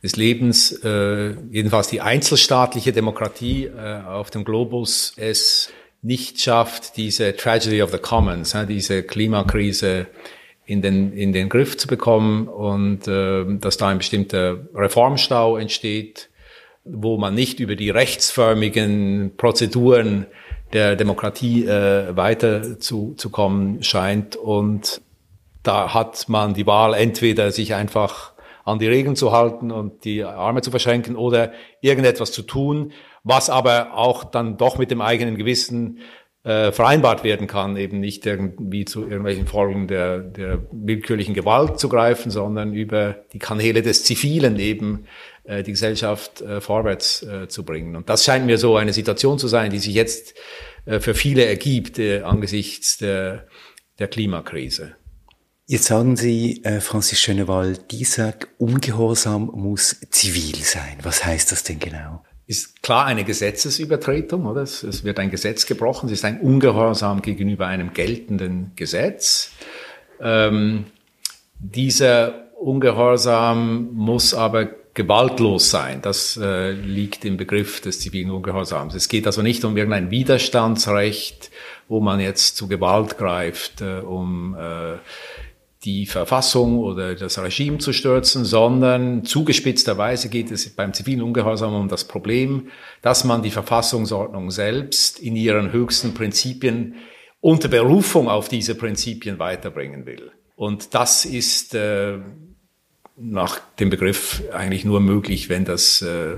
des 0.03 0.15
Lebens, 0.15 0.71
äh, 0.83 1.35
jedenfalls 1.51 1.87
die 1.87 2.01
einzelstaatliche 2.01 2.91
Demokratie 2.91 3.65
äh, 3.65 4.01
auf 4.01 4.31
dem 4.31 4.43
Globus 4.43 5.13
es 5.17 5.71
nicht 6.01 6.41
schafft, 6.41 6.97
diese 6.97 7.35
Tragedy 7.35 7.81
of 7.83 7.91
the 7.91 7.99
Commons, 7.99 8.55
äh, 8.55 8.65
diese 8.65 9.03
Klimakrise 9.03 10.07
in 10.65 10.81
den, 10.81 11.13
in 11.13 11.33
den 11.33 11.49
Griff 11.49 11.77
zu 11.77 11.87
bekommen 11.87 12.47
und 12.47 13.07
äh, 13.07 13.45
dass 13.59 13.77
da 13.77 13.89
ein 13.89 13.99
bestimmter 13.99 14.59
Reformstau 14.73 15.57
entsteht, 15.57 16.29
wo 16.83 17.17
man 17.17 17.35
nicht 17.35 17.59
über 17.59 17.75
die 17.75 17.89
rechtsförmigen 17.91 19.33
Prozeduren 19.37 20.25
der 20.73 20.95
Demokratie 20.95 21.65
äh, 21.65 22.15
weiter 22.15 22.79
zu, 22.79 23.13
zu 23.17 23.29
kommen 23.29 23.83
scheint. 23.83 24.35
Und 24.35 25.01
da 25.63 25.93
hat 25.93 26.27
man 26.29 26.53
die 26.53 26.65
Wahl, 26.65 26.93
entweder 26.93 27.51
sich 27.51 27.75
einfach 27.75 28.30
an 28.63 28.79
die 28.79 28.87
Regeln 28.87 29.15
zu 29.15 29.31
halten 29.31 29.71
und 29.71 30.05
die 30.05 30.23
Arme 30.23 30.61
zu 30.61 30.71
verschränken 30.71 31.15
oder 31.15 31.51
irgendetwas 31.81 32.31
zu 32.31 32.41
tun, 32.43 32.91
was 33.23 33.49
aber 33.49 33.93
auch 33.95 34.23
dann 34.23 34.57
doch 34.57 34.77
mit 34.77 34.91
dem 34.91 35.01
eigenen 35.01 35.37
Gewissen 35.37 35.99
äh, 36.43 36.71
vereinbart 36.71 37.23
werden 37.23 37.45
kann, 37.45 37.77
eben 37.77 37.99
nicht 37.99 38.25
irgendwie 38.25 38.85
zu 38.85 39.01
irgendwelchen 39.03 39.45
Folgen 39.45 39.87
der, 39.87 40.19
der 40.19 40.59
willkürlichen 40.71 41.35
Gewalt 41.35 41.79
zu 41.79 41.87
greifen, 41.87 42.31
sondern 42.31 42.73
über 42.73 43.13
die 43.31 43.39
Kanäle 43.39 43.83
des 43.83 44.03
Zivilen 44.03 44.57
eben 44.57 45.05
äh, 45.43 45.61
die 45.61 45.71
Gesellschaft 45.71 46.41
äh, 46.41 46.59
vorwärts 46.59 47.21
äh, 47.23 47.47
zu 47.47 47.63
bringen. 47.63 47.95
Und 47.95 48.09
das 48.09 48.25
scheint 48.25 48.47
mir 48.47 48.57
so 48.57 48.75
eine 48.75 48.93
Situation 48.93 49.37
zu 49.37 49.47
sein, 49.47 49.69
die 49.69 49.77
sich 49.79 49.93
jetzt 49.93 50.35
äh, 50.85 50.99
für 50.99 51.13
viele 51.13 51.45
ergibt 51.45 51.99
äh, 51.99 52.21
angesichts 52.21 52.97
der, 52.97 53.47
der 53.99 54.07
Klimakrise. 54.07 54.95
Jetzt 55.71 55.85
sagen 55.85 56.17
Sie, 56.17 56.65
äh, 56.65 56.81
Franzis 56.81 57.21
Schöneval, 57.21 57.77
dieser 57.89 58.33
Ungehorsam 58.57 59.49
muss 59.55 60.01
zivil 60.09 60.57
sein. 60.65 60.97
Was 61.03 61.23
heißt 61.23 61.49
das 61.49 61.63
denn 61.63 61.79
genau? 61.79 62.25
Ist 62.45 62.83
klar 62.83 63.05
eine 63.05 63.23
Gesetzesübertretung, 63.23 64.47
oder? 64.47 64.63
Es, 64.63 64.83
es 64.83 65.05
wird 65.05 65.17
ein 65.17 65.31
Gesetz 65.31 65.65
gebrochen. 65.65 66.07
Es 66.07 66.11
ist 66.11 66.25
ein 66.25 66.41
Ungehorsam 66.41 67.21
gegenüber 67.21 67.67
einem 67.67 67.93
geltenden 67.93 68.73
Gesetz. 68.75 69.53
Ähm, 70.19 70.87
dieser 71.57 72.51
Ungehorsam 72.59 73.93
muss 73.93 74.33
aber 74.33 74.65
gewaltlos 74.93 75.71
sein. 75.71 76.01
Das 76.01 76.35
äh, 76.35 76.71
liegt 76.71 77.23
im 77.23 77.37
Begriff 77.37 77.79
des 77.79 78.01
zivilen 78.01 78.31
Ungehorsams. 78.31 78.93
Es 78.93 79.07
geht 79.07 79.25
also 79.25 79.41
nicht 79.41 79.63
um 79.63 79.77
irgendein 79.77 80.11
Widerstandsrecht, 80.11 81.49
wo 81.87 82.01
man 82.01 82.19
jetzt 82.19 82.57
zu 82.57 82.67
Gewalt 82.67 83.17
greift, 83.17 83.79
äh, 83.79 83.99
um 83.99 84.53
äh, 84.59 84.97
die 85.83 86.05
Verfassung 86.05 86.77
oder 86.79 87.15
das 87.15 87.39
Regime 87.39 87.79
zu 87.79 87.91
stürzen, 87.91 88.45
sondern 88.45 89.25
zugespitzterweise 89.25 90.29
geht 90.29 90.51
es 90.51 90.69
beim 90.69 90.93
zivilen 90.93 91.23
Ungehorsam 91.23 91.73
um 91.73 91.87
das 91.87 92.03
Problem, 92.03 92.67
dass 93.01 93.23
man 93.23 93.41
die 93.41 93.49
Verfassungsordnung 93.49 94.51
selbst 94.51 95.19
in 95.19 95.35
ihren 95.35 95.71
höchsten 95.71 96.13
Prinzipien 96.13 96.95
unter 97.39 97.67
Berufung 97.67 98.29
auf 98.29 98.47
diese 98.47 98.75
Prinzipien 98.75 99.39
weiterbringen 99.39 100.05
will. 100.05 100.31
Und 100.55 100.93
das 100.93 101.25
ist 101.25 101.73
äh, 101.73 102.19
nach 103.17 103.59
dem 103.79 103.89
Begriff 103.89 104.43
eigentlich 104.53 104.85
nur 104.85 104.99
möglich, 104.99 105.49
wenn 105.49 105.65
das 105.65 106.03
äh, 106.03 106.37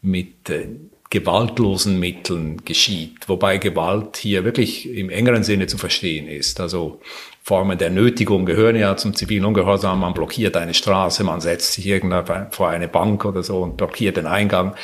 mit 0.00 0.48
äh, 0.48 0.68
gewaltlosen 1.10 1.98
Mitteln 1.98 2.64
geschieht, 2.64 3.28
wobei 3.28 3.58
Gewalt 3.58 4.16
hier 4.16 4.44
wirklich 4.44 4.88
im 4.88 5.10
engeren 5.10 5.42
Sinne 5.42 5.66
zu 5.66 5.78
verstehen 5.78 6.28
ist. 6.28 6.60
Also 6.60 7.00
Formen 7.46 7.78
der 7.78 7.90
Nötigung 7.90 8.44
gehören 8.44 8.74
ja 8.74 8.96
zum 8.96 9.14
zivilen 9.14 9.44
Ungehorsam. 9.44 10.00
Man 10.00 10.14
blockiert 10.14 10.56
eine 10.56 10.74
Straße, 10.74 11.22
man 11.22 11.40
setzt 11.40 11.74
sich 11.74 11.86
irgendwann 11.86 12.50
vor 12.50 12.70
eine 12.70 12.88
Bank 12.88 13.24
oder 13.24 13.44
so 13.44 13.62
und 13.62 13.76
blockiert 13.76 14.16
den 14.16 14.26
Eingang. 14.26 14.74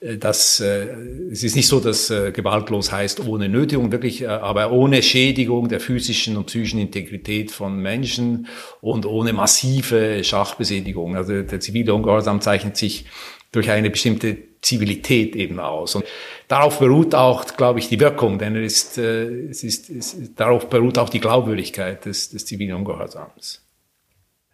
Äh, 0.00 0.16
das, 0.16 0.58
äh, 0.58 0.88
es 1.30 1.44
ist 1.44 1.54
nicht 1.54 1.68
so, 1.68 1.78
dass 1.78 2.10
äh, 2.10 2.32
gewaltlos 2.32 2.90
heißt 2.90 3.24
ohne 3.28 3.48
Nötigung, 3.48 3.92
wirklich, 3.92 4.22
äh, 4.22 4.26
aber 4.26 4.72
ohne 4.72 5.04
Schädigung 5.04 5.68
der 5.68 5.78
physischen 5.78 6.36
und 6.36 6.46
psychischen 6.46 6.80
Integrität 6.80 7.52
von 7.52 7.78
Menschen 7.78 8.48
und 8.80 9.06
ohne 9.06 9.32
massive 9.32 10.24
Schachbeseitigung. 10.24 11.14
Also 11.14 11.42
der 11.42 11.60
zivile 11.60 11.94
Ungehorsam 11.94 12.40
zeichnet 12.40 12.76
sich 12.76 13.04
durch 13.52 13.70
eine 13.70 13.88
bestimmte 13.88 14.49
Zivilität 14.62 15.36
eben 15.36 15.58
aus. 15.58 15.94
Und 15.94 16.04
darauf 16.48 16.78
beruht 16.78 17.14
auch, 17.14 17.44
glaube 17.56 17.78
ich, 17.78 17.88
die 17.88 18.00
Wirkung, 18.00 18.38
denn 18.38 18.56
es 18.56 18.82
ist, 18.84 18.98
äh, 18.98 19.48
es 19.48 19.64
ist, 19.64 19.90
es, 19.90 20.34
darauf 20.34 20.68
beruht 20.68 20.98
auch 20.98 21.08
die 21.08 21.20
Glaubwürdigkeit 21.20 22.04
des, 22.04 22.30
des 22.30 22.44
zivilen 22.46 22.76
Ungehorsams. 22.76 23.66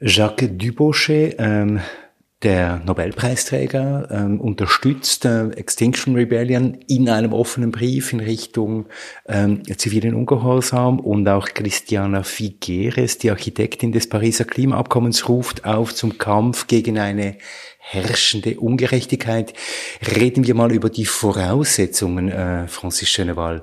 Jacques 0.00 0.50
Dubochet, 0.56 1.36
ähm, 1.38 1.80
Der 2.42 2.82
Nobelpreisträger 2.84 4.08
ähm, 4.10 4.42
unterstützt 4.42 5.24
äh, 5.24 5.48
Extinction 5.52 6.14
Rebellion 6.14 6.74
in 6.86 7.08
einem 7.08 7.32
offenen 7.32 7.72
Brief 7.72 8.12
in 8.12 8.20
Richtung 8.20 8.86
ähm, 9.26 9.62
zivilen 9.78 10.14
Ungehorsam 10.14 11.00
und 11.00 11.26
auch 11.28 11.48
Christiana 11.48 12.24
Figueres, 12.24 13.16
die 13.16 13.30
Architektin 13.30 13.90
des 13.90 14.10
Pariser 14.10 14.44
Klimaabkommens, 14.44 15.30
ruft 15.30 15.64
auf 15.64 15.94
zum 15.94 16.18
Kampf 16.18 16.66
gegen 16.66 16.98
eine 16.98 17.38
herrschende 17.88 18.58
Ungerechtigkeit. 18.58 19.52
Reden 20.16 20.46
wir 20.46 20.54
mal 20.54 20.72
über 20.72 20.90
die 20.90 21.06
Voraussetzungen, 21.06 22.28
äh, 22.28 22.66
Francis 22.66 23.08
Cheneval. 23.08 23.62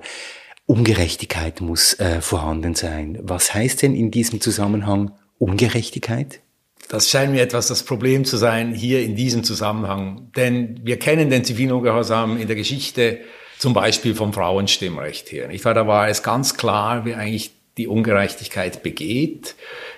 Ungerechtigkeit 0.65 1.59
muss 1.59 1.99
äh, 1.99 2.21
vorhanden 2.21 2.73
sein. 2.73 3.19
Was 3.21 3.53
heißt 3.53 3.81
denn 3.81 3.95
in 3.95 4.11
diesem 4.11 4.39
Zusammenhang 4.39 5.11
Ungerechtigkeit? 5.39 6.39
Das 6.87 7.09
scheint 7.09 7.33
mir 7.33 7.41
etwas 7.41 7.67
das 7.67 7.83
Problem 7.83 8.23
zu 8.23 8.37
sein 8.37 8.73
hier 8.73 9.03
in 9.03 9.15
diesem 9.15 9.43
Zusammenhang. 9.43 10.31
Denn 10.37 10.79
wir 10.83 10.99
kennen 10.99 11.29
den 11.29 11.43
zivilen 11.43 11.73
Ungehorsam 11.73 12.39
in 12.39 12.47
der 12.47 12.55
Geschichte 12.55 13.19
zum 13.59 13.73
Beispiel 13.73 14.15
vom 14.15 14.31
Frauenstimmrecht 14.31 15.31
her. 15.31 15.49
Ich 15.49 15.65
war, 15.65 15.73
da 15.73 15.85
war 15.85 16.07
es 16.07 16.23
ganz 16.23 16.55
klar, 16.55 17.05
wie 17.05 17.13
eigentlich 17.13 17.51
die 17.77 17.87
Ungerechtigkeit 17.87 18.83
begeht, 18.83 19.55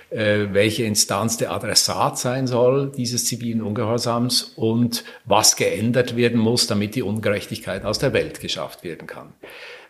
äh, 0.09 0.47
welche 0.51 0.83
Instanz 0.83 1.37
der 1.37 1.51
Adressat 1.51 2.17
sein 2.17 2.47
soll 2.47 2.91
dieses 2.95 3.25
zivilen 3.25 3.61
Ungehorsams 3.61 4.53
und 4.55 5.03
was 5.25 5.55
geändert 5.55 6.15
werden 6.15 6.39
muss, 6.39 6.67
damit 6.67 6.95
die 6.95 7.03
Ungerechtigkeit 7.03 7.85
aus 7.85 7.99
der 7.99 8.13
Welt 8.13 8.39
geschafft 8.39 8.83
werden 8.83 9.07
kann. 9.07 9.33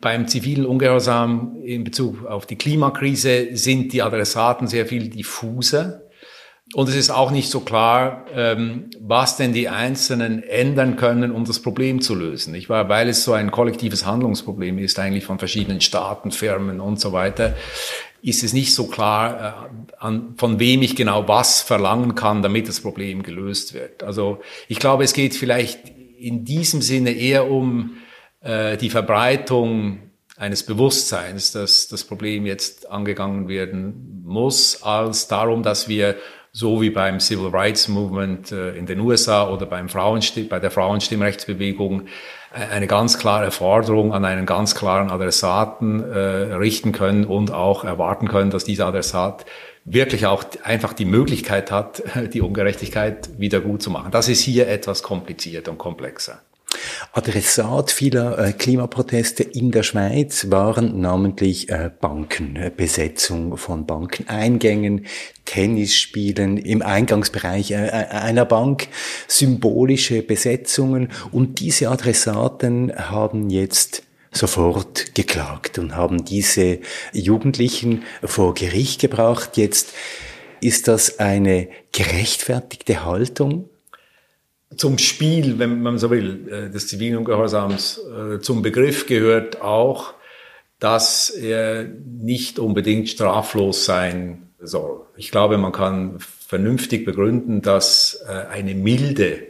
Beim 0.01 0.27
zivilen 0.27 0.65
Ungehorsam 0.65 1.57
in 1.63 1.83
Bezug 1.83 2.25
auf 2.25 2.45
die 2.45 2.57
Klimakrise 2.57 3.49
sind 3.53 3.93
die 3.93 4.01
Adressaten 4.01 4.67
sehr 4.67 4.85
viel 4.85 5.09
diffuser 5.09 6.01
und 6.73 6.89
es 6.89 6.95
ist 6.95 7.11
auch 7.11 7.29
nicht 7.29 7.49
so 7.51 7.59
klar, 7.59 8.25
ähm, 8.33 8.89
was 8.99 9.37
denn 9.37 9.53
die 9.53 9.69
Einzelnen 9.69 10.41
ändern 10.41 10.95
können, 10.95 11.31
um 11.31 11.45
das 11.45 11.61
Problem 11.61 12.01
zu 12.01 12.15
lösen. 12.15 12.55
Ich 12.55 12.69
war, 12.69 12.89
weil 12.89 13.07
es 13.07 13.23
so 13.23 13.33
ein 13.33 13.51
kollektives 13.51 14.05
Handlungsproblem 14.05 14.79
ist, 14.79 14.97
eigentlich 14.97 15.25
von 15.25 15.37
verschiedenen 15.37 15.79
Staaten, 15.79 16.31
Firmen 16.31 16.79
und 16.79 16.99
so 16.99 17.13
weiter, 17.13 17.53
ist 18.25 18.43
es 18.43 18.53
nicht 18.53 18.73
so 18.73 18.87
klar, 18.87 19.69
äh, 20.01 20.11
von 20.37 20.59
wem 20.59 20.81
ich 20.81 20.95
genau 20.95 21.27
was 21.27 21.61
verlangen 21.61 22.15
kann, 22.15 22.41
damit 22.41 22.67
das 22.67 22.81
Problem 22.81 23.21
gelöst 23.21 23.75
wird. 23.75 24.01
Also 24.01 24.41
ich 24.67 24.79
glaube, 24.79 25.03
es 25.03 25.13
geht 25.13 25.35
vielleicht 25.35 25.79
in 26.17 26.43
diesem 26.43 26.81
Sinne 26.81 27.11
eher 27.11 27.49
um 27.49 27.97
äh, 28.41 28.77
die 28.77 28.89
Verbreitung 28.89 29.99
eines 30.37 30.63
Bewusstseins, 30.63 31.51
dass 31.51 31.87
das 31.87 32.03
Problem 32.03 32.47
jetzt 32.47 32.89
angegangen 32.89 33.47
werden 33.47 34.23
muss, 34.25 34.81
als 34.81 35.27
darum, 35.27 35.61
dass 35.61 35.87
wir 35.87 36.15
so 36.51 36.81
wie 36.81 36.89
beim 36.89 37.19
Civil 37.19 37.49
Rights 37.49 37.89
Movement 37.89 38.51
äh, 38.51 38.75
in 38.75 38.87
den 38.87 39.01
USA 39.01 39.49
oder 39.49 39.67
beim 39.67 39.87
Frauenstimm 39.87 40.47
bei 40.47 40.59
der 40.59 40.71
Frauenstimmrechtsbewegung 40.71 42.07
eine 42.55 42.87
ganz 42.87 43.17
klare 43.19 43.51
Forderung 43.51 44.13
an 44.13 44.23
einen 44.23 44.45
ganz 44.45 44.75
klaren 44.75 45.11
Adressaten 45.11 46.03
äh, 46.03 46.17
richten 46.55 46.93
können 46.93 47.25
und 47.25 47.51
auch 47.51 47.83
erwarten 47.83 48.29
können, 48.29 48.49
dass 48.49 48.63
dieser 48.63 48.87
Adressat 48.87 49.45
wirklich 49.83 50.25
auch 50.25 50.43
einfach 50.63 50.93
die 50.93 51.05
Möglichkeit 51.05 51.69
hat, 51.69 52.01
die 52.33 52.41
Ungerechtigkeit 52.41 53.29
wieder 53.39 53.59
gut 53.59 53.81
zu 53.81 53.91
machen. 53.91 54.11
Das 54.11 54.29
ist 54.29 54.41
hier 54.41 54.67
etwas 54.67 55.03
kompliziert 55.03 55.67
und 55.67 55.77
komplexer. 55.77 56.39
Adressat 57.13 57.91
vieler 57.91 58.37
äh, 58.37 58.53
Klimaproteste 58.53 59.43
in 59.43 59.71
der 59.71 59.83
Schweiz 59.83 60.49
waren 60.49 60.99
namentlich 60.99 61.69
äh, 61.69 61.89
Banken, 61.99 62.71
Besetzung 62.75 63.57
von 63.57 63.85
Bankeneingängen, 63.85 65.05
Tennisspielen 65.45 66.57
im 66.57 66.81
Eingangsbereich 66.81 67.71
äh, 67.71 67.75
einer 67.75 68.45
Bank, 68.45 68.87
symbolische 69.27 70.21
Besetzungen. 70.21 71.09
Und 71.31 71.59
diese 71.59 71.89
Adressaten 71.89 72.93
haben 72.95 73.49
jetzt 73.49 74.03
sofort 74.31 75.15
geklagt 75.15 75.79
und 75.79 75.95
haben 75.95 76.25
diese 76.25 76.79
Jugendlichen 77.13 78.03
vor 78.23 78.53
Gericht 78.53 79.01
gebracht. 79.01 79.57
Jetzt 79.57 79.93
ist 80.61 80.87
das 80.87 81.19
eine 81.19 81.69
gerechtfertigte 81.91 83.05
Haltung 83.05 83.69
zum 84.75 84.97
Spiel, 84.97 85.59
wenn 85.59 85.81
man 85.81 85.97
so 85.97 86.09
will, 86.09 86.47
äh, 86.49 86.69
des 86.69 86.87
zivilen 86.87 87.17
Ungehorsams, 87.17 87.99
äh, 87.99 88.39
zum 88.39 88.61
Begriff 88.61 89.05
gehört 89.05 89.61
auch, 89.61 90.13
dass 90.79 91.29
er 91.29 91.85
nicht 91.85 92.59
unbedingt 92.59 93.09
straflos 93.09 93.85
sein 93.85 94.49
soll. 94.59 95.05
Ich 95.15 95.31
glaube, 95.31 95.57
man 95.57 95.71
kann 95.71 96.17
vernünftig 96.19 97.05
begründen, 97.05 97.61
dass 97.61 98.23
äh, 98.27 98.47
eine 98.51 98.75
milde 98.75 99.43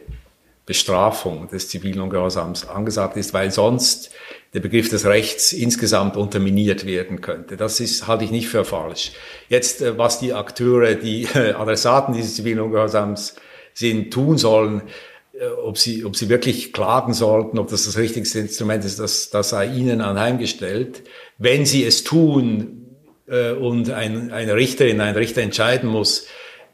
Bestrafung 0.65 1.47
des 1.49 1.69
zivilen 1.69 2.01
Ungehorsams 2.01 2.67
angesagt 2.67 3.17
ist, 3.17 3.33
weil 3.33 3.51
sonst 3.51 4.11
der 4.53 4.61
Begriff 4.61 4.89
des 4.89 5.05
Rechts 5.05 5.53
insgesamt 5.53 6.17
unterminiert 6.17 6.85
werden 6.85 7.21
könnte. 7.21 7.57
Das 7.57 7.79
ist, 7.79 8.07
halte 8.07 8.23
ich 8.23 8.31
nicht 8.31 8.47
für 8.47 8.65
falsch. 8.65 9.11
Jetzt, 9.49 9.83
was 9.97 10.19
die 10.19 10.33
Akteure, 10.33 10.95
die 10.95 11.27
Adressaten 11.33 12.13
dieses 12.13 12.35
zivilen 12.35 12.61
Ungehorsams 12.61 13.35
sind, 13.73 14.11
tun 14.11 14.37
sollen, 14.37 14.81
ob 15.63 15.77
sie, 15.77 16.05
ob 16.05 16.15
sie 16.15 16.29
wirklich 16.29 16.71
klagen 16.73 17.13
sollten, 17.13 17.59
ob 17.59 17.67
das 17.69 17.85
das 17.85 17.97
richtigste 17.97 18.39
Instrument 18.39 18.85
ist, 18.85 18.99
das, 18.99 19.29
das 19.29 19.49
sei 19.49 19.67
ihnen 19.67 20.01
anheimgestellt. 20.01 21.03
Wenn 21.37 21.65
sie 21.65 21.83
es 21.83 22.03
tun 22.03 22.85
äh, 23.27 23.51
und 23.51 23.89
ein, 23.89 24.31
eine 24.31 24.55
Richterin, 24.55 25.01
ein 25.01 25.15
Richter 25.15 25.41
entscheiden 25.41 25.89
muss, 25.89 26.27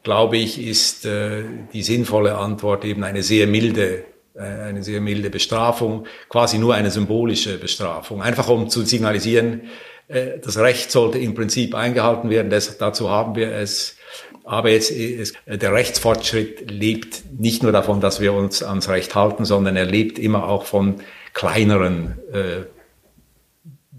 glaube 0.03 0.37
ich, 0.37 0.61
ist 0.61 1.05
äh, 1.05 1.43
die 1.73 1.83
sinnvolle 1.83 2.35
Antwort 2.35 2.85
eben 2.85 3.03
eine 3.03 3.23
sehr 3.23 3.47
milde 3.47 4.03
äh, 4.33 4.41
eine 4.41 4.83
sehr 4.83 5.01
milde 5.01 5.29
Bestrafung, 5.29 6.05
quasi 6.29 6.57
nur 6.57 6.73
eine 6.73 6.89
symbolische 6.89 7.57
Bestrafung, 7.57 8.21
einfach 8.21 8.47
um 8.47 8.69
zu 8.69 8.83
signalisieren, 8.83 9.63
äh, 10.07 10.39
das 10.41 10.57
Recht 10.57 10.91
sollte 10.91 11.19
im 11.19 11.35
Prinzip 11.35 11.75
eingehalten 11.75 12.29
werden. 12.29 12.49
Das, 12.49 12.77
dazu 12.77 13.09
haben 13.09 13.35
wir 13.35 13.51
es 13.51 13.97
aber 14.43 14.69
jetzt 14.69 14.91
ist, 14.91 15.35
der 15.45 15.73
Rechtsfortschritt 15.73 16.69
lebt 16.69 17.23
nicht 17.39 17.63
nur 17.63 17.71
davon, 17.71 18.01
dass 18.01 18.19
wir 18.19 18.33
uns 18.33 18.63
ans 18.63 18.89
Recht 18.89 19.15
halten, 19.15 19.45
sondern 19.45 19.75
er 19.75 19.85
lebt 19.85 20.19
immer 20.19 20.47
auch 20.47 20.65
von 20.65 21.01
kleineren, 21.33 22.17
äh, 22.33 22.65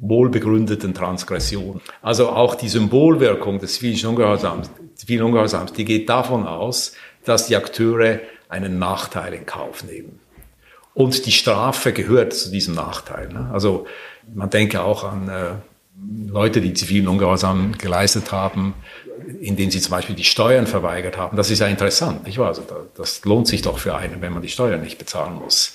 wohlbegründeten 0.02 0.94
Transgressionen. 0.94 1.81
Also 2.02 2.31
auch 2.31 2.57
die 2.57 2.68
Symbolwirkung 2.68 3.61
des 3.61 3.74
zivilen 3.74 4.05
Ungehorsams, 4.11 4.70
zivilen 4.96 5.24
Ungehorsams, 5.24 5.72
die 5.72 5.85
geht 5.85 6.09
davon 6.09 6.46
aus, 6.46 6.94
dass 7.24 7.46
die 7.46 7.57
Akteure 7.57 8.20
einen 8.48 8.78
Nachteil 8.78 9.33
in 9.33 9.46
Kauf 9.46 9.85
nehmen. 9.85 10.18
Und 10.94 11.24
die 11.24 11.33
Strafe 11.33 11.92
gehört 11.92 12.35
zu 12.35 12.50
diesem 12.50 12.74
Nachteil. 12.74 13.28
Ne? 13.28 13.48
Also 13.52 13.87
man 14.35 14.50
denke 14.50 14.83
auch 14.83 15.05
an 15.05 15.28
äh, 15.28 15.52
Leute, 16.28 16.61
die 16.61 16.74
zivilen 16.74 17.09
Ungehorsam 17.09 17.72
geleistet 17.78 18.33
haben, 18.33 18.74
indem 19.41 19.71
sie 19.71 19.81
zum 19.81 19.91
Beispiel 19.91 20.15
die 20.15 20.25
Steuern 20.25 20.67
verweigert 20.67 21.17
haben. 21.17 21.37
Das 21.37 21.51
ist 21.51 21.61
ja 21.61 21.67
interessant, 21.67 22.27
nicht 22.27 22.39
wahr? 22.39 22.49
Also 22.49 22.63
das 22.97 23.25
lohnt 23.25 23.47
sich 23.47 23.63
doch 23.63 23.79
für 23.79 23.95
einen, 23.95 24.21
wenn 24.21 24.33
man 24.33 24.43
die 24.43 24.49
Steuern 24.49 24.81
nicht 24.81 24.99
bezahlen 24.99 25.35
muss. 25.35 25.75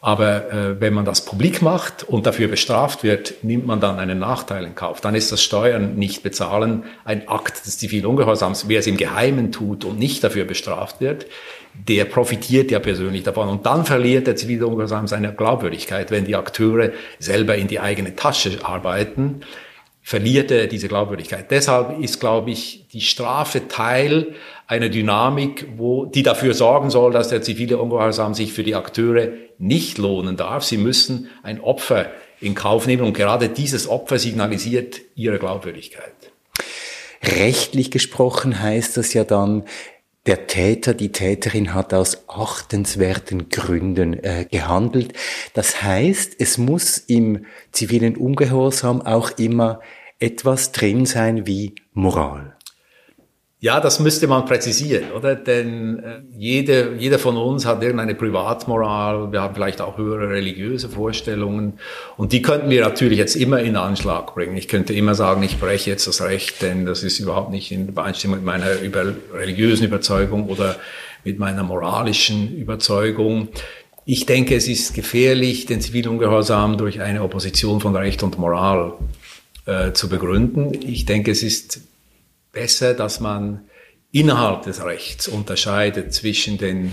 Aber 0.00 0.52
äh, 0.52 0.80
wenn 0.80 0.94
man 0.94 1.04
das 1.04 1.24
publik 1.24 1.60
macht 1.60 2.04
und 2.04 2.24
dafür 2.24 2.46
bestraft 2.46 3.02
wird, 3.02 3.42
nimmt 3.42 3.66
man 3.66 3.80
dann 3.80 3.98
einen 3.98 4.20
Nachteil 4.20 4.64
in 4.64 4.76
Kauf. 4.76 5.00
Dann 5.00 5.16
ist 5.16 5.32
das 5.32 5.42
Steuern 5.42 5.96
nicht 5.96 6.22
bezahlen 6.22 6.84
ein 7.04 7.26
Akt 7.26 7.66
des 7.66 7.78
zivilen 7.78 8.06
Ungehorsams. 8.06 8.68
Wer 8.68 8.78
es 8.78 8.86
im 8.86 8.96
Geheimen 8.96 9.50
tut 9.50 9.84
und 9.84 9.98
nicht 9.98 10.22
dafür 10.22 10.44
bestraft 10.44 11.00
wird, 11.00 11.26
der 11.74 12.04
profitiert 12.04 12.70
ja 12.70 12.78
persönlich 12.78 13.24
davon. 13.24 13.48
Und 13.48 13.66
dann 13.66 13.84
verliert 13.84 14.28
der 14.28 14.36
zivile 14.36 14.68
Ungehorsam 14.68 15.08
seine 15.08 15.32
Glaubwürdigkeit, 15.34 16.12
wenn 16.12 16.24
die 16.24 16.36
Akteure 16.36 16.92
selber 17.18 17.56
in 17.56 17.66
die 17.66 17.80
eigene 17.80 18.14
Tasche 18.14 18.58
arbeiten 18.62 19.40
verliert 20.08 20.50
er 20.50 20.68
diese 20.68 20.88
Glaubwürdigkeit. 20.88 21.50
Deshalb 21.50 22.00
ist, 22.00 22.18
glaube 22.18 22.50
ich, 22.50 22.86
die 22.94 23.02
Strafe 23.02 23.68
Teil 23.68 24.36
einer 24.66 24.88
Dynamik, 24.88 25.66
wo, 25.76 26.06
die 26.06 26.22
dafür 26.22 26.54
sorgen 26.54 26.88
soll, 26.88 27.12
dass 27.12 27.28
der 27.28 27.42
zivile 27.42 27.76
Ungehorsam 27.76 28.32
sich 28.32 28.54
für 28.54 28.62
die 28.62 28.74
Akteure 28.74 29.28
nicht 29.58 29.98
lohnen 29.98 30.38
darf. 30.38 30.64
Sie 30.64 30.78
müssen 30.78 31.28
ein 31.42 31.60
Opfer 31.60 32.06
in 32.40 32.54
Kauf 32.54 32.86
nehmen 32.86 33.02
und 33.02 33.12
gerade 33.12 33.50
dieses 33.50 33.86
Opfer 33.86 34.18
signalisiert 34.18 35.02
ihre 35.14 35.38
Glaubwürdigkeit. 35.38 36.14
Rechtlich 37.22 37.90
gesprochen 37.90 38.62
heißt 38.62 38.96
das 38.96 39.12
ja 39.12 39.24
dann, 39.24 39.64
der 40.24 40.46
Täter, 40.46 40.94
die 40.94 41.12
Täterin 41.12 41.74
hat 41.74 41.92
aus 41.92 42.28
achtenswerten 42.28 43.48
Gründen 43.50 44.12
äh, 44.22 44.46
gehandelt. 44.50 45.12
Das 45.54 45.82
heißt, 45.82 46.36
es 46.38 46.56
muss 46.56 46.98
im 46.98 47.44
zivilen 47.72 48.16
Ungehorsam 48.16 49.00
auch 49.02 49.32
immer 49.38 49.80
etwas 50.18 50.72
drin 50.72 51.06
sein 51.06 51.46
wie 51.46 51.74
Moral. 51.92 52.54
Ja, 53.60 53.80
das 53.80 53.98
müsste 53.98 54.28
man 54.28 54.44
präzisieren, 54.44 55.10
oder? 55.10 55.34
Denn 55.34 55.98
äh, 55.98 56.20
jede, 56.36 56.94
jeder 56.96 57.18
von 57.18 57.36
uns 57.36 57.66
hat 57.66 57.82
irgendeine 57.82 58.14
Privatmoral, 58.14 59.32
wir 59.32 59.42
haben 59.42 59.52
vielleicht 59.52 59.80
auch 59.80 59.98
höhere 59.98 60.30
religiöse 60.30 60.88
Vorstellungen 60.88 61.80
und 62.16 62.32
die 62.32 62.40
könnten 62.40 62.70
wir 62.70 62.82
natürlich 62.82 63.18
jetzt 63.18 63.34
immer 63.34 63.58
in 63.58 63.74
Anschlag 63.74 64.32
bringen. 64.32 64.56
Ich 64.56 64.68
könnte 64.68 64.92
immer 64.92 65.16
sagen, 65.16 65.42
ich 65.42 65.58
breche 65.58 65.90
jetzt 65.90 66.06
das 66.06 66.22
Recht, 66.22 66.62
denn 66.62 66.86
das 66.86 67.02
ist 67.02 67.18
überhaupt 67.18 67.50
nicht 67.50 67.72
in 67.72 67.88
Übereinstimmung 67.88 68.36
mit 68.36 68.46
meiner 68.46 68.80
über 68.80 69.06
religiösen 69.34 69.86
Überzeugung 69.86 70.48
oder 70.48 70.76
mit 71.24 71.40
meiner 71.40 71.64
moralischen 71.64 72.56
Überzeugung. 72.56 73.48
Ich 74.04 74.24
denke, 74.24 74.54
es 74.54 74.68
ist 74.68 74.94
gefährlich, 74.94 75.66
den 75.66 75.80
Zivilungehorsam 75.80 76.78
durch 76.78 77.00
eine 77.00 77.24
Opposition 77.24 77.80
von 77.80 77.96
Recht 77.96 78.22
und 78.22 78.38
Moral 78.38 78.92
äh, 79.68 79.92
zu 79.92 80.08
begründen. 80.08 80.72
Ich 80.82 81.04
denke, 81.04 81.30
es 81.30 81.42
ist 81.42 81.82
besser, 82.52 82.94
dass 82.94 83.20
man 83.20 83.68
innerhalb 84.10 84.62
des 84.62 84.82
Rechts 84.82 85.28
unterscheidet 85.28 86.14
zwischen 86.14 86.56
den 86.56 86.92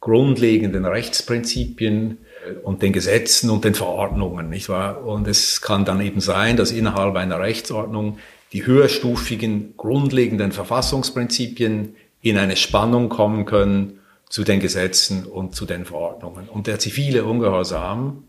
grundlegenden 0.00 0.84
Rechtsprinzipien 0.84 2.18
äh, 2.44 2.54
und 2.64 2.82
den 2.82 2.92
Gesetzen 2.92 3.50
und 3.50 3.64
den 3.64 3.76
Verordnungen, 3.76 4.50
nicht 4.50 4.68
wahr? 4.68 5.04
Und 5.04 5.28
es 5.28 5.60
kann 5.60 5.84
dann 5.84 6.00
eben 6.00 6.20
sein, 6.20 6.56
dass 6.56 6.72
innerhalb 6.72 7.14
einer 7.14 7.38
Rechtsordnung 7.38 8.18
die 8.52 8.66
höherstufigen 8.66 9.74
grundlegenden 9.76 10.50
Verfassungsprinzipien 10.50 11.94
in 12.20 12.36
eine 12.36 12.56
Spannung 12.56 13.10
kommen 13.10 13.46
können 13.46 14.00
zu 14.28 14.42
den 14.42 14.58
Gesetzen 14.58 15.24
und 15.24 15.54
zu 15.54 15.66
den 15.66 15.84
Verordnungen. 15.84 16.48
Und 16.48 16.66
der 16.66 16.80
zivile 16.80 17.22
Ungehorsam, 17.22 18.24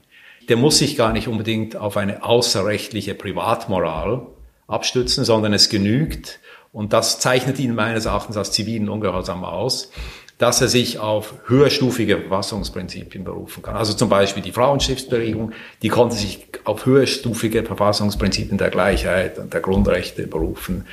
der 0.50 0.58
muss 0.58 0.78
sich 0.78 0.96
gar 0.98 1.14
nicht 1.14 1.28
unbedingt 1.28 1.76
auf 1.76 1.98
eine 1.98 2.24
außerrechtliche 2.24 3.16
Privatmoral 3.16 4.28
abstützen, 4.68 5.26
sondern 5.26 5.54
es 5.54 5.70
genügt, 5.70 6.40
und 6.72 6.92
das 6.92 7.20
zeichnet 7.20 7.60
ihn 7.60 7.76
meines 7.76 8.06
Erachtens 8.06 8.36
als 8.36 8.52
zivilen 8.52 8.90
Ungehorsam 8.90 9.44
aus, 9.44 9.92
dass 10.40 10.60
er 10.60 10.68
sich 10.68 11.00
auf 11.00 11.36
höherstufige 11.46 12.18
Verfassungsprinzipien 12.18 13.24
berufen 13.24 13.62
kann. 13.62 13.76
Also 13.76 13.94
zum 13.94 14.10
Beispiel 14.10 14.42
die 14.42 14.52
Frauenstiftsbewegung, 14.52 15.52
die 15.84 15.90
konnte 15.90 16.16
sich 16.16 16.48
auf 16.64 16.86
höherstufige 16.86 17.64
Verfassungsprinzipien 17.64 18.58
der 18.58 18.72
Gleichheit 18.72 19.38
und 19.38 19.54
der 19.54 19.62
Grundrechte 19.62 20.26
berufen, 20.26 20.86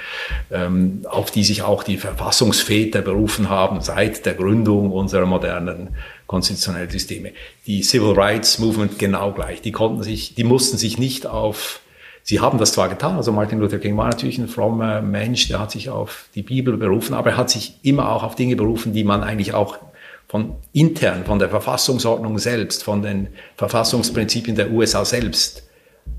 ähm, 0.50 1.06
auf 1.08 1.30
die 1.30 1.42
sich 1.42 1.62
auch 1.62 1.82
die 1.82 1.96
Verfassungsväter 1.96 3.00
berufen 3.00 3.48
haben 3.48 3.80
seit 3.80 4.26
der 4.26 4.34
Gründung 4.34 4.92
unserer 4.92 5.26
modernen 5.26 5.96
konstitutionellen 6.30 6.88
Systeme. 6.88 7.32
Die 7.66 7.82
Civil 7.82 8.12
Rights 8.12 8.60
Movement 8.60 9.00
genau 9.00 9.32
gleich. 9.32 9.62
Die 9.62 9.72
konnten 9.72 10.04
sich, 10.04 10.36
die 10.36 10.44
mussten 10.44 10.78
sich 10.78 10.96
nicht 10.96 11.26
auf 11.26 11.80
Sie 12.22 12.38
haben 12.38 12.58
das 12.58 12.72
zwar 12.72 12.90
getan, 12.90 13.16
also 13.16 13.32
Martin 13.32 13.58
Luther 13.58 13.78
King 13.78 13.96
war 13.96 14.06
natürlich 14.06 14.38
ein 14.38 14.46
frommer 14.46 15.00
Mensch, 15.00 15.48
der 15.48 15.58
hat 15.58 15.70
sich 15.70 15.88
auf 15.88 16.26
die 16.34 16.42
Bibel 16.42 16.76
berufen, 16.76 17.14
aber 17.14 17.30
er 17.30 17.36
hat 17.38 17.48
sich 17.48 17.76
immer 17.82 18.12
auch 18.12 18.22
auf 18.22 18.34
Dinge 18.36 18.56
berufen, 18.56 18.92
die 18.92 19.04
man 19.04 19.24
eigentlich 19.24 19.54
auch 19.54 19.78
von 20.28 20.54
intern, 20.72 21.24
von 21.24 21.38
der 21.38 21.48
Verfassungsordnung 21.48 22.38
selbst, 22.38 22.84
von 22.84 23.02
den 23.02 23.28
Verfassungsprinzipien 23.56 24.54
der 24.54 24.70
USA 24.70 25.04
selbst 25.04 25.64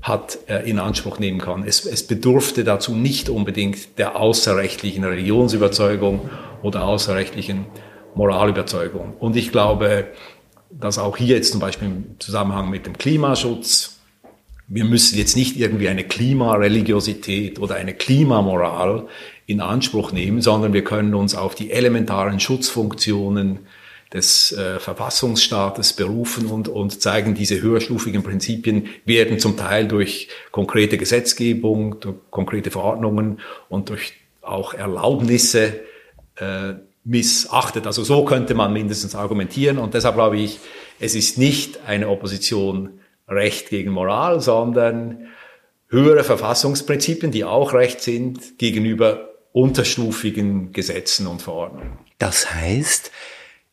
hat 0.02 0.38
äh, 0.48 0.68
in 0.68 0.80
Anspruch 0.80 1.20
nehmen 1.20 1.38
können. 1.38 1.64
Es, 1.66 1.86
es 1.86 2.06
bedurfte 2.06 2.64
dazu 2.64 2.94
nicht 2.94 3.30
unbedingt 3.30 3.98
der 3.98 4.16
außerrechtlichen 4.16 5.04
Religionsüberzeugung 5.04 6.28
oder 6.62 6.84
außerrechtlichen 6.84 7.64
Moralüberzeugung. 8.14 9.14
Und 9.18 9.36
ich 9.36 9.52
glaube, 9.52 10.08
dass 10.70 10.98
auch 10.98 11.16
hier 11.16 11.36
jetzt 11.36 11.52
zum 11.52 11.60
Beispiel 11.60 11.88
im 11.88 12.16
Zusammenhang 12.18 12.70
mit 12.70 12.86
dem 12.86 12.96
Klimaschutz 12.96 13.92
wir 14.74 14.84
müssen 14.84 15.18
jetzt 15.18 15.36
nicht 15.36 15.58
irgendwie 15.58 15.88
eine 15.88 16.02
Klimareligiosität 16.02 17.58
oder 17.58 17.74
eine 17.74 17.92
Klimamoral 17.92 19.06
in 19.44 19.60
Anspruch 19.60 20.12
nehmen, 20.12 20.40
sondern 20.40 20.72
wir 20.72 20.82
können 20.82 21.14
uns 21.14 21.34
auf 21.34 21.54
die 21.54 21.70
elementaren 21.70 22.40
Schutzfunktionen 22.40 23.60
des 24.14 24.52
äh, 24.52 24.78
Verfassungsstaates 24.78 25.94
berufen 25.94 26.46
und, 26.46 26.68
und 26.68 27.02
zeigen, 27.02 27.34
diese 27.34 27.60
höherstufigen 27.60 28.22
Prinzipien 28.22 28.88
werden 29.04 29.38
zum 29.38 29.58
Teil 29.58 29.88
durch 29.88 30.28
konkrete 30.52 30.96
Gesetzgebung, 30.96 32.00
durch 32.00 32.16
konkrete 32.30 32.70
Verordnungen 32.70 33.40
und 33.68 33.90
durch 33.90 34.14
auch 34.40 34.72
Erlaubnisse 34.72 35.80
äh, 36.36 36.74
missachtet. 37.04 37.86
Also 37.86 38.04
so 38.04 38.24
könnte 38.24 38.54
man 38.54 38.72
mindestens 38.72 39.14
argumentieren 39.14 39.78
und 39.78 39.94
deshalb 39.94 40.14
glaube 40.14 40.38
ich, 40.38 40.60
es 41.00 41.14
ist 41.14 41.38
nicht 41.38 41.80
eine 41.86 42.08
Opposition 42.08 43.00
Recht 43.28 43.70
gegen 43.70 43.90
Moral, 43.90 44.40
sondern 44.40 45.28
höhere 45.88 46.24
Verfassungsprinzipien, 46.24 47.32
die 47.32 47.44
auch 47.44 47.72
Recht 47.72 48.00
sind, 48.00 48.58
gegenüber 48.58 49.30
unterstufigen 49.52 50.72
Gesetzen 50.72 51.26
und 51.26 51.42
Verordnungen. 51.42 51.98
Das 52.18 52.54
heißt, 52.54 53.10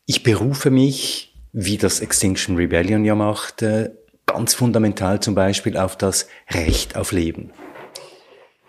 ich 0.06 0.24
berufe 0.24 0.72
mich, 0.72 1.34
wie 1.54 1.78
das 1.78 2.00
Extinction 2.00 2.56
Rebellion 2.56 3.06
ja 3.06 3.16
machte, 3.16 3.98
ganz 4.26 4.54
fundamental 4.54 5.20
zum 5.20 5.36
Beispiel 5.36 5.78
auf 5.78 5.98
das 5.98 6.28
Recht 6.52 6.96
auf 6.96 7.12
Leben. 7.12 7.52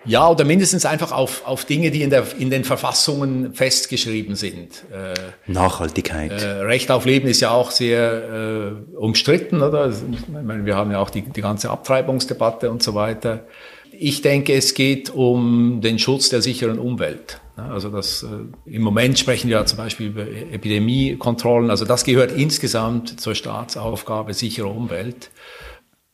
Ja, 0.05 0.29
oder 0.29 0.45
mindestens 0.45 0.87
einfach 0.87 1.13
auf, 1.13 1.47
auf 1.47 1.65
Dinge, 1.65 1.91
die 1.91 2.03
in, 2.03 2.11
der, 2.11 2.25
in 2.39 2.51
den 2.51 2.65
Verfassungen 2.65 3.53
festgeschrieben 3.53 4.35
sind. 4.35 4.85
Äh, 4.93 5.15
Nachhaltigkeit. 5.47 6.33
Äh, 6.33 6.47
Recht 6.63 6.91
auf 6.91 7.05
Leben 7.05 7.29
ist 7.29 7.41
ja 7.41 7.51
auch 7.51 7.71
sehr 7.71 8.73
äh, 8.93 8.97
umstritten, 8.97 9.61
oder? 9.61 9.91
Ich 9.91 10.29
meine, 10.29 10.65
wir 10.65 10.77
haben 10.77 10.91
ja 10.91 10.99
auch 10.99 11.11
die, 11.11 11.23
die 11.23 11.43
ganze 11.43 11.71
Abtreibungsdebatte 11.71 12.71
und 12.71 12.83
so 12.83 12.95
weiter. 12.95 13.45
Ich 13.93 14.23
denke, 14.23 14.55
es 14.55 14.73
geht 14.73 15.11
um 15.11 15.83
den 15.83 15.99
Schutz 15.99 16.31
der 16.31 16.41
sicheren 16.41 16.79
Umwelt. 16.79 17.41
Also 17.57 17.91
das, 17.91 18.23
äh, 18.23 18.71
im 18.71 18.83
Moment 18.83 19.19
sprechen 19.19 19.49
wir 19.51 19.59
ja 19.59 19.67
zum 19.67 19.77
Beispiel 19.77 20.07
über 20.07 20.23
Epidemiekontrollen. 20.23 21.69
Also 21.69 21.85
das 21.85 22.05
gehört 22.05 22.33
insgesamt 22.33 23.21
zur 23.21 23.35
Staatsaufgabe 23.35 24.33
sichere 24.33 24.69
Umwelt. 24.69 25.31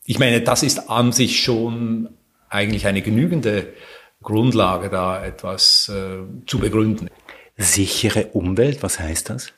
Ich 0.05 0.19
meine, 0.19 0.41
das 0.41 0.65
ist 0.65 0.91
an 0.91 1.13
sich 1.13 1.41
schon 1.41 2.09
eigentlich 2.49 2.87
eine 2.87 3.03
genügende 3.03 3.75
Grundlage, 4.23 4.89
da 4.89 5.25
etwas 5.25 5.89
äh, 5.89 6.19
zu 6.47 6.59
begründen. 6.59 7.09
Sichere 7.57 8.27
Umwelt, 8.33 8.83
was 8.83 8.99
heißt 8.99 9.31
das? 9.31 9.53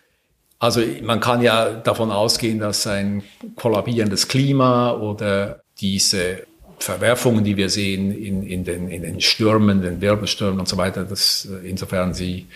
Also 0.58 0.82
man 1.02 1.20
kann 1.20 1.40
ja 1.40 1.70
davon 1.70 2.10
ausgehen, 2.10 2.58
dass 2.58 2.86
ein 2.86 3.22
kollabierendes 3.56 4.28
Klima 4.28 4.92
oder 4.92 5.62
diese 5.80 6.42
Verwerfungen, 6.80 7.44
die 7.44 7.56
wir 7.56 7.70
sehen 7.70 8.12
in, 8.12 8.42
in, 8.42 8.64
den, 8.64 8.88
in 8.88 9.02
den 9.02 9.20
Stürmen, 9.20 9.82
den 9.82 10.00
Wirbelstürmen 10.00 10.60
und 10.60 10.68
so 10.68 10.76
weiter, 10.76 11.04
dass 11.04 11.46
äh, 11.46 11.68
insofern 11.68 12.14
sie 12.14 12.46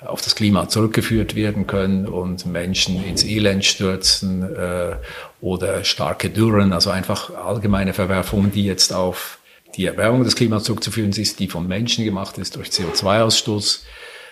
auf 0.00 0.22
das 0.22 0.34
Klima 0.34 0.68
zurückgeführt 0.68 1.34
werden 1.34 1.66
können 1.66 2.06
und 2.06 2.46
Menschen 2.46 3.04
ins 3.04 3.24
Elend 3.24 3.64
stürzen 3.64 4.42
äh, 4.54 4.96
oder 5.40 5.84
starke 5.84 6.30
Dürren, 6.30 6.72
also 6.72 6.90
einfach 6.90 7.34
allgemeine 7.34 7.92
Verwerfungen, 7.92 8.52
die 8.52 8.64
jetzt 8.64 8.92
auf 8.92 9.38
die 9.76 9.86
Erwärmung 9.86 10.24
des 10.24 10.36
Klimas 10.36 10.64
zurückzuführen 10.64 11.10
ist, 11.12 11.38
die 11.38 11.48
vom 11.48 11.66
Menschen 11.66 12.04
gemacht 12.04 12.38
ist 12.38 12.56
durch 12.56 12.68
CO2-Ausstoß, 12.68 13.80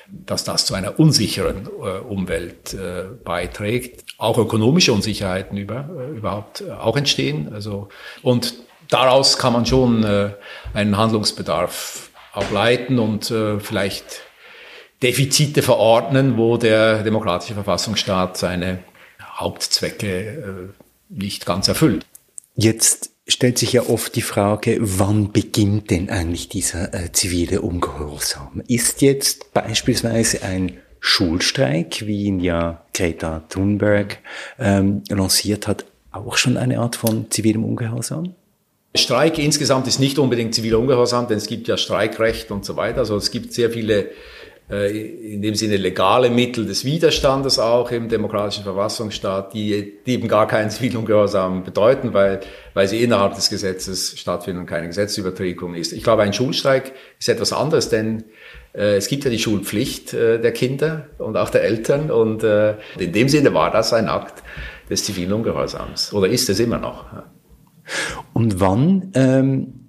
dass 0.08 0.44
das 0.44 0.66
zu 0.66 0.74
einer 0.74 0.98
unsicheren 0.98 1.66
äh, 1.66 1.98
Umwelt 2.00 2.74
äh, 2.74 3.04
beiträgt. 3.24 4.04
Auch 4.18 4.38
ökonomische 4.38 4.92
Unsicherheiten 4.92 5.56
über, 5.56 5.88
äh, 5.98 6.16
überhaupt 6.16 6.62
äh, 6.62 6.72
auch 6.72 6.96
entstehen. 6.96 7.52
Also, 7.52 7.88
und 8.22 8.54
daraus 8.88 9.38
kann 9.38 9.52
man 9.52 9.66
schon 9.66 10.04
äh, 10.04 10.30
einen 10.74 10.96
Handlungsbedarf 10.96 12.10
ableiten 12.32 12.98
und 12.98 13.30
äh, 13.30 13.60
vielleicht 13.60 14.22
Defizite 15.02 15.62
verordnen, 15.62 16.36
wo 16.36 16.56
der 16.56 17.02
demokratische 17.02 17.54
Verfassungsstaat 17.54 18.36
seine 18.36 18.80
Hauptzwecke 19.36 20.74
nicht 21.08 21.46
ganz 21.46 21.68
erfüllt. 21.68 22.04
Jetzt 22.54 23.10
stellt 23.26 23.58
sich 23.58 23.72
ja 23.72 23.88
oft 23.88 24.14
die 24.16 24.22
Frage, 24.22 24.78
wann 24.80 25.32
beginnt 25.32 25.90
denn 25.90 26.10
eigentlich 26.10 26.48
dieser 26.48 26.92
äh, 26.92 27.12
zivile 27.12 27.60
Ungehorsam? 27.60 28.62
Ist 28.66 29.02
jetzt 29.02 29.52
beispielsweise 29.52 30.42
ein 30.42 30.78
Schulstreik, 31.00 32.06
wie 32.06 32.24
ihn 32.24 32.40
ja 32.40 32.84
Greta 32.92 33.44
Thunberg 33.48 34.18
ähm, 34.58 35.02
lanciert 35.08 35.66
hat, 35.66 35.86
auch 36.10 36.36
schon 36.36 36.56
eine 36.56 36.80
Art 36.80 36.96
von 36.96 37.30
zivilem 37.30 37.64
Ungehorsam? 37.64 38.34
Streik 38.94 39.38
insgesamt 39.38 39.86
ist 39.86 40.00
nicht 40.00 40.18
unbedingt 40.18 40.54
ziviler 40.54 40.80
Ungehorsam, 40.80 41.28
denn 41.28 41.38
es 41.38 41.46
gibt 41.46 41.68
ja 41.68 41.76
Streikrecht 41.76 42.50
und 42.50 42.64
so 42.64 42.76
weiter. 42.76 42.98
Also 42.98 43.16
es 43.16 43.30
gibt 43.30 43.52
sehr 43.52 43.70
viele 43.70 44.10
in 44.70 45.42
dem 45.42 45.56
Sinne 45.56 45.76
legale 45.78 46.30
Mittel 46.30 46.64
des 46.64 46.84
Widerstandes 46.84 47.58
auch 47.58 47.90
im 47.90 48.08
demokratischen 48.08 48.62
Verfassungsstaat, 48.62 49.52
die, 49.52 49.94
die 50.06 50.12
eben 50.12 50.28
gar 50.28 50.46
keinen 50.46 50.70
Zivilungehorsam 50.70 51.64
bedeuten, 51.64 52.14
weil, 52.14 52.40
weil 52.74 52.86
sie 52.86 53.02
innerhalb 53.02 53.34
des 53.34 53.50
Gesetzes 53.50 54.16
stattfinden 54.16 54.60
und 54.60 54.66
keine 54.66 54.86
Gesetzesübertretung 54.86 55.74
ist. 55.74 55.92
Ich 55.92 56.04
glaube, 56.04 56.22
ein 56.22 56.32
Schulstreik 56.32 56.92
ist 57.18 57.28
etwas 57.28 57.52
anderes, 57.52 57.88
denn 57.88 58.24
äh, 58.72 58.96
es 58.96 59.08
gibt 59.08 59.24
ja 59.24 59.30
die 59.30 59.38
Schulpflicht 59.40 60.14
äh, 60.14 60.40
der 60.40 60.52
Kinder 60.52 61.08
und 61.18 61.36
auch 61.36 61.50
der 61.50 61.64
Eltern 61.64 62.10
und 62.10 62.44
äh, 62.44 62.76
in 62.98 63.12
dem 63.12 63.28
Sinne 63.28 63.52
war 63.52 63.70
das 63.70 63.92
ein 63.92 64.08
Akt 64.08 64.42
des 64.88 65.04
zivilen 65.04 65.32
Ungehorsams 65.32 66.12
oder 66.12 66.28
ist 66.28 66.48
es 66.48 66.60
immer 66.60 66.78
noch. 66.78 67.06
Und 68.32 68.60
wann 68.60 69.10
ähm, 69.14 69.79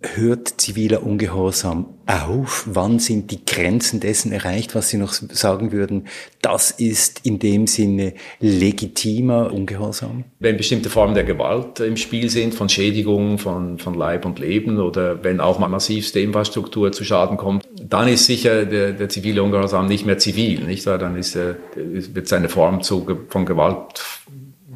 hört 0.00 0.60
ziviler 0.60 1.02
Ungehorsam 1.02 1.86
auf? 2.06 2.64
Wann 2.70 3.00
sind 3.00 3.30
die 3.30 3.44
Grenzen 3.44 3.98
dessen 3.98 4.30
erreicht, 4.30 4.74
was 4.74 4.90
Sie 4.90 4.96
noch 4.96 5.12
sagen 5.12 5.72
würden, 5.72 6.06
das 6.40 6.70
ist 6.70 7.26
in 7.26 7.38
dem 7.38 7.66
Sinne 7.66 8.14
legitimer 8.38 9.52
Ungehorsam? 9.52 10.24
Wenn 10.38 10.56
bestimmte 10.56 10.88
Formen 10.88 11.14
der 11.14 11.24
Gewalt 11.24 11.80
im 11.80 11.96
Spiel 11.96 12.30
sind, 12.30 12.54
von 12.54 12.68
Schädigung 12.68 13.38
von, 13.38 13.78
von 13.78 13.94
Leib 13.94 14.24
und 14.24 14.38
Leben 14.38 14.78
oder 14.78 15.24
wenn 15.24 15.40
auch 15.40 15.58
mal 15.58 15.68
massivste 15.68 16.20
Infrastruktur 16.20 16.92
zu 16.92 17.04
Schaden 17.04 17.36
kommt, 17.36 17.66
dann 17.82 18.06
ist 18.08 18.26
sicher 18.26 18.66
der, 18.66 18.92
der 18.92 19.08
zivile 19.08 19.42
Ungehorsam 19.42 19.86
nicht 19.86 20.06
mehr 20.06 20.18
zivil, 20.18 20.60
nicht? 20.64 20.86
Dann 20.86 21.16
ist 21.16 21.34
er, 21.34 21.56
wird 21.74 22.28
seine 22.28 22.48
Form 22.48 22.82
zu, 22.82 23.04
von 23.28 23.44
Gewalt, 23.46 24.00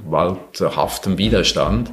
gewalthaftem 0.04 1.16
Widerstand. 1.16 1.92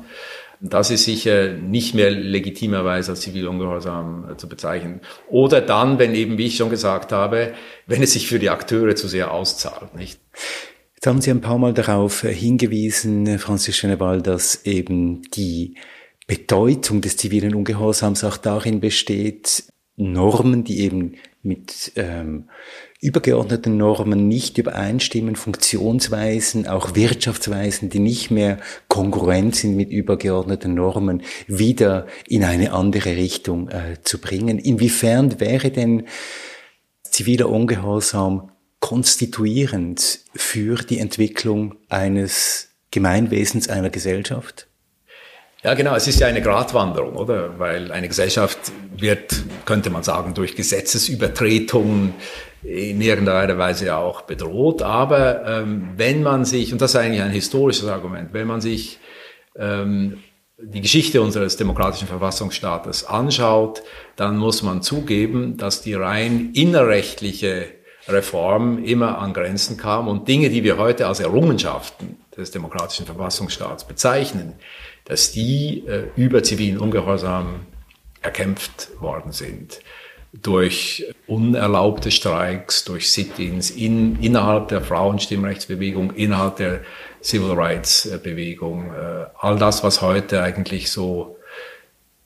Das 0.62 0.92
ist 0.92 1.06
sicher 1.06 1.54
nicht 1.54 1.96
mehr 1.96 2.12
legitimerweise 2.12 3.12
als 3.12 3.22
zivil 3.22 3.48
Ungehorsam 3.48 4.32
äh, 4.32 4.38
zu 4.38 4.50
bezeichnen. 4.50 5.02
Oder 5.30 5.62
dann, 5.62 6.00
wenn 6.00 6.14
eben, 6.14 6.38
wie 6.38 6.48
ich 6.48 6.58
schon 6.58 6.70
gesagt 6.70 7.12
habe, 7.12 7.54
wenn 7.88 8.04
es 8.04 8.14
sich 8.14 8.28
für 8.28 8.40
die 8.40 8.50
Akteure 8.50 8.96
zu 8.96 9.08
sehr 9.08 9.32
auszahlt, 9.32 9.96
nicht? 9.96 10.20
Jetzt 10.96 11.08
haben 11.08 11.22
Sie 11.22 11.32
ein 11.32 11.40
paar 11.40 11.58
Mal 11.58 11.74
darauf 11.74 12.22
hingewiesen, 12.22 13.40
Franzis 13.40 13.78
Schöneval, 13.78 14.22
dass 14.22 14.66
eben 14.66 15.22
die 15.34 15.78
Bedeutung 16.28 17.00
des 17.00 17.16
zivilen 17.16 17.56
Ungehorsams 17.56 18.26
auch 18.26 18.36
darin 18.36 18.82
besteht, 18.82 19.64
Normen, 19.96 20.66
die 20.66 20.82
eben 20.82 21.16
mit 21.42 21.94
ähm, 21.96 22.50
übergeordneten 23.02 23.78
Normen 23.78 24.28
nicht 24.28 24.58
übereinstimmen, 24.58 25.36
Funktionsweisen, 25.36 26.68
auch 26.68 26.96
Wirtschaftsweisen, 26.96 27.90
die 27.90 28.00
nicht 28.00 28.30
mehr 28.30 28.58
konkurrent 28.90 29.56
sind 29.56 29.76
mit 29.76 29.90
übergeordneten 29.90 30.74
Normen, 30.74 31.24
wieder 31.48 32.08
in 32.28 32.44
eine 32.44 32.74
andere 32.74 33.16
Richtung 33.16 33.70
äh, 33.70 34.02
zu 34.04 34.20
bringen. 34.20 34.60
Inwiefern 34.60 35.40
wäre 35.40 35.72
denn 35.72 36.08
ziviler 37.04 37.50
Ungehorsam 37.50 38.52
konstituierend 38.82 40.20
für 40.36 40.76
die 40.76 41.00
Entwicklung 41.00 41.76
eines 41.88 42.70
Gemeinwesens 42.92 43.70
einer 43.70 43.90
Gesellschaft? 43.90 44.68
Ja, 45.64 45.74
genau. 45.74 45.94
Es 45.96 46.08
ist 46.08 46.20
ja 46.20 46.28
eine 46.28 46.42
Gratwanderung, 46.42 47.18
oder? 47.18 47.60
Weil 47.60 47.92
eine 47.92 48.08
Gesellschaft 48.08 48.58
wird, 48.96 49.44
könnte 49.66 49.90
man 49.90 50.04
sagen, 50.04 50.34
durch 50.34 50.56
Gesetzesübertretungen 50.56 52.14
in 52.64 53.02
irgendeiner 53.02 53.58
Weise 53.58 53.96
auch 53.96 54.22
bedroht. 54.24 54.82
Aber 54.82 55.46
ähm, 55.46 55.90
wenn 55.96 56.24
man 56.24 56.46
sich, 56.46 56.72
und 56.72 56.82
das 56.82 56.92
ist 56.92 56.96
eigentlich 56.98 57.22
ein 57.22 57.32
historisches 57.32 57.88
Argument, 57.88 58.34
wenn 58.34 58.48
man 58.48 58.62
sich 58.62 59.00
ähm, 59.56 60.20
die 60.62 60.82
Geschichte 60.82 61.22
unseres 61.22 61.56
demokratischen 61.56 62.08
Verfassungsstaates 62.08 63.06
anschaut, 63.06 63.82
dann 64.16 64.38
muss 64.38 64.62
man 64.62 64.82
zugeben, 64.82 65.56
dass 65.56 65.82
die 65.82 65.94
rein 65.94 66.52
innerrechtliche 66.54 67.68
Reform 68.08 68.84
immer 68.84 69.20
an 69.20 69.34
Grenzen 69.34 69.78
kam 69.78 70.08
und 70.08 70.28
Dinge, 70.28 70.50
die 70.50 70.64
wir 70.64 70.78
heute 70.78 71.08
als 71.08 71.20
Errungenschaften 71.20 72.18
des 72.36 72.52
demokratischen 72.52 73.06
Verfassungsstaats 73.06 73.86
bezeichnen, 73.86 74.56
dass 75.06 75.32
die 75.32 75.86
äh, 75.88 76.08
über 76.16 76.44
zivilen 76.44 76.78
Ungehorsam 76.78 77.62
erkämpft 78.22 78.90
worden 79.00 79.32
sind. 79.32 79.80
Durch 80.32 81.06
unerlaubte 81.28 82.12
Streiks, 82.12 82.86
durch 82.86 83.12
Sit-ins 83.12 83.72
in, 83.72 84.22
innerhalb 84.22 84.68
der 84.68 84.82
Frauenstimmrechtsbewegung, 84.82 86.12
innerhalb 86.12 86.58
der 86.58 86.82
Civil 87.22 87.54
Rights 87.54 88.10
Bewegung. 88.24 88.94
Äh, 88.94 89.26
all 89.40 89.58
das, 89.58 89.84
was 89.84 90.02
heute 90.02 90.42
eigentlich 90.44 90.92
so 90.92 91.36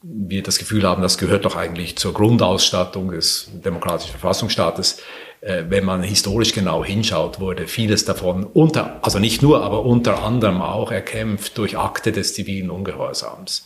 wir 0.03 0.43
das 0.43 0.59
Gefühl 0.59 0.83
haben, 0.83 1.01
das 1.01 1.17
gehört 1.17 1.45
doch 1.45 1.55
eigentlich 1.55 1.95
zur 1.95 2.13
Grundausstattung 2.13 3.11
des 3.11 3.49
demokratischen 3.53 4.11
Verfassungsstaates, 4.11 5.01
äh, 5.39 5.63
wenn 5.69 5.85
man 5.85 6.03
historisch 6.03 6.53
genau 6.53 6.83
hinschaut, 6.83 7.39
wurde 7.39 7.67
vieles 7.67 8.03
davon 8.03 8.43
unter, 8.43 8.99
also 9.01 9.19
nicht 9.19 9.41
nur, 9.41 9.63
aber 9.63 9.85
unter 9.85 10.23
anderem 10.23 10.61
auch 10.61 10.91
erkämpft 10.91 11.57
durch 11.57 11.77
Akte 11.77 12.11
des 12.11 12.33
zivilen 12.33 12.69
Ungehorsams. 12.69 13.65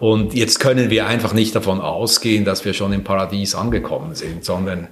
Und 0.00 0.34
jetzt 0.34 0.58
können 0.58 0.90
wir 0.90 1.06
einfach 1.06 1.32
nicht 1.34 1.54
davon 1.54 1.80
ausgehen, 1.80 2.44
dass 2.44 2.64
wir 2.64 2.72
schon 2.72 2.92
im 2.92 3.04
Paradies 3.04 3.54
angekommen 3.54 4.16
sind, 4.16 4.44
sondern 4.44 4.88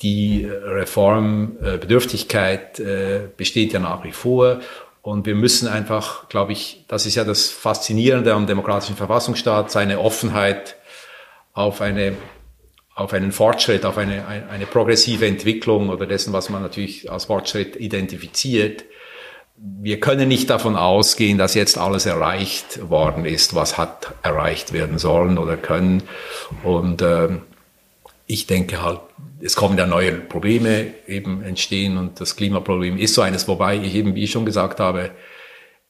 die 0.00 0.46
Reformbedürftigkeit 0.46 2.78
äh, 2.78 3.22
besteht 3.36 3.72
ja 3.72 3.80
nach 3.80 4.04
wie 4.04 4.12
vor. 4.12 4.60
Und 5.02 5.26
wir 5.26 5.34
müssen 5.34 5.66
einfach, 5.68 6.28
glaube 6.28 6.52
ich, 6.52 6.84
das 6.88 7.04
ist 7.04 7.16
ja 7.16 7.24
das 7.24 7.50
Faszinierende 7.50 8.32
am 8.32 8.46
demokratischen 8.46 8.96
Verfassungsstaat, 8.96 9.70
seine 9.70 9.98
Offenheit 9.98 10.76
auf 11.52 11.80
eine 11.80 12.16
auf 12.96 13.12
einen 13.12 13.32
Fortschritt, 13.32 13.84
auf 13.84 13.98
eine, 13.98 14.24
eine 14.26 14.66
progressive 14.66 15.26
Entwicklung 15.26 15.88
oder 15.88 16.06
dessen, 16.06 16.32
was 16.32 16.48
man 16.48 16.62
natürlich 16.62 17.10
als 17.10 17.24
Fortschritt 17.24 17.74
identifiziert. 17.74 18.84
Wir 19.66 19.98
können 19.98 20.28
nicht 20.28 20.50
davon 20.50 20.76
ausgehen, 20.76 21.38
dass 21.38 21.54
jetzt 21.54 21.78
alles 21.78 22.04
erreicht 22.04 22.90
worden 22.90 23.24
ist, 23.24 23.54
was 23.54 23.78
hat 23.78 24.12
erreicht 24.22 24.74
werden 24.74 24.98
sollen 24.98 25.38
oder 25.38 25.56
können. 25.56 26.02
Und 26.62 27.00
äh, 27.00 27.28
ich 28.26 28.46
denke 28.46 28.82
halt, 28.82 29.00
es 29.40 29.56
kommen 29.56 29.78
ja 29.78 29.86
neue 29.86 30.12
Probleme 30.12 30.92
eben 31.06 31.42
entstehen 31.42 31.96
und 31.96 32.20
das 32.20 32.36
Klimaproblem 32.36 32.98
ist 32.98 33.14
so 33.14 33.22
eines, 33.22 33.48
wobei 33.48 33.76
ich 33.76 33.94
eben, 33.94 34.14
wie 34.14 34.24
ich 34.24 34.32
schon 34.32 34.44
gesagt 34.44 34.80
habe, 34.80 35.12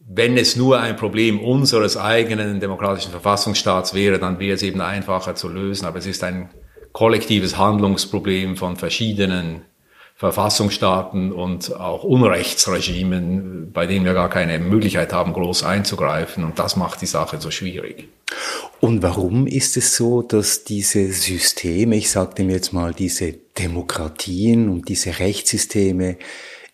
wenn 0.06 0.36
es 0.36 0.54
nur 0.54 0.80
ein 0.80 0.96
Problem 0.96 1.40
unseres 1.40 1.96
eigenen 1.96 2.60
demokratischen 2.60 3.10
Verfassungsstaats 3.10 3.94
wäre, 3.94 4.18
dann 4.18 4.38
wäre 4.38 4.54
es 4.54 4.62
eben 4.62 4.80
einfacher 4.80 5.34
zu 5.34 5.48
lösen. 5.48 5.86
Aber 5.86 5.98
es 5.98 6.06
ist 6.06 6.22
ein 6.22 6.50
kollektives 6.92 7.56
Handlungsproblem 7.56 8.56
von 8.56 8.76
verschiedenen 8.76 9.62
Verfassungsstaaten 10.16 11.32
und 11.32 11.74
auch 11.74 12.04
Unrechtsregimen, 12.04 13.72
bei 13.72 13.86
denen 13.86 14.04
wir 14.04 14.14
gar 14.14 14.30
keine 14.30 14.60
Möglichkeit 14.60 15.12
haben, 15.12 15.32
groß 15.32 15.64
einzugreifen. 15.64 16.44
Und 16.44 16.58
das 16.58 16.76
macht 16.76 17.02
die 17.02 17.06
Sache 17.06 17.40
so 17.40 17.50
schwierig. 17.50 18.08
Und 18.80 19.02
warum 19.02 19.48
ist 19.48 19.76
es 19.76 19.96
so, 19.96 20.22
dass 20.22 20.62
diese 20.62 21.10
Systeme, 21.12 21.96
ich 21.96 22.10
sagte 22.10 22.44
mir 22.44 22.52
jetzt 22.52 22.72
mal, 22.72 22.94
diese 22.94 23.32
Demokratien 23.32 24.68
und 24.68 24.88
diese 24.88 25.18
Rechtssysteme 25.18 26.16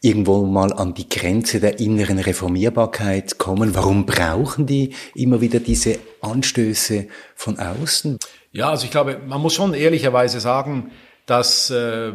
irgendwo 0.02 0.44
mal 0.44 0.72
an 0.72 0.92
die 0.92 1.08
Grenze 1.08 1.60
der 1.60 1.80
inneren 1.80 2.18
Reformierbarkeit 2.18 3.38
kommen? 3.38 3.74
Warum 3.74 4.04
brauchen 4.04 4.66
die 4.66 4.94
immer 5.14 5.40
wieder 5.40 5.60
diese 5.60 5.98
Anstöße 6.20 7.06
von 7.34 7.58
außen? 7.58 8.18
Ja, 8.52 8.70
also 8.70 8.84
ich 8.84 8.90
glaube, 8.90 9.18
man 9.26 9.40
muss 9.40 9.54
schon 9.54 9.72
ehrlicherweise 9.72 10.40
sagen, 10.40 10.90
dass 11.24 11.70
äh, 11.70 12.12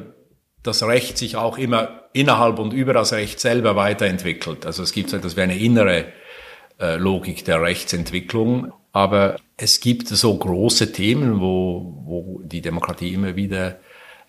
das 0.65 0.83
Recht 0.83 1.17
sich 1.17 1.35
auch 1.35 1.57
immer 1.57 2.03
innerhalb 2.13 2.59
und 2.59 2.73
über 2.73 2.93
das 2.93 3.13
Recht 3.13 3.39
selber 3.39 3.75
weiterentwickelt. 3.75 4.65
Also 4.65 4.83
es 4.83 4.91
gibt 4.91 5.09
so 5.09 5.17
etwas 5.17 5.35
wie 5.37 5.41
eine 5.41 5.57
innere 5.57 6.05
äh, 6.79 6.95
Logik 6.97 7.45
der 7.45 7.61
Rechtsentwicklung. 7.61 8.73
Aber 8.91 9.37
es 9.57 9.79
gibt 9.79 10.07
so 10.07 10.35
große 10.35 10.91
Themen, 10.91 11.39
wo, 11.39 12.01
wo 12.05 12.41
die 12.43 12.61
Demokratie 12.61 13.13
immer 13.13 13.35
wieder, 13.35 13.79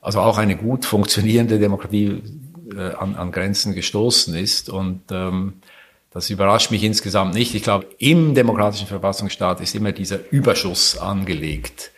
also 0.01 0.20
auch 0.20 0.38
eine 0.38 0.57
gut 0.57 0.85
funktionierende 0.85 1.59
Demokratie 1.59 2.22
äh, 2.77 2.94
an, 2.94 3.14
an 3.14 3.33
Grenzen 3.33 3.75
gestoßen 3.75 4.35
ist. 4.35 4.68
Und 4.68 5.03
ähm, 5.11 5.55
das 6.11 6.31
überrascht 6.31 6.70
mich 6.70 6.83
insgesamt 6.83 7.35
nicht. 7.35 7.55
Ich 7.55 7.62
glaube, 7.62 7.87
im 7.99 8.35
demokratischen 8.35 8.88
Verfassungsstaat 8.88 9.61
ist 9.61 9.75
immer 9.75 9.92
dieser 9.92 10.18
Überschuss 10.31 10.99
angelegt 10.99 11.92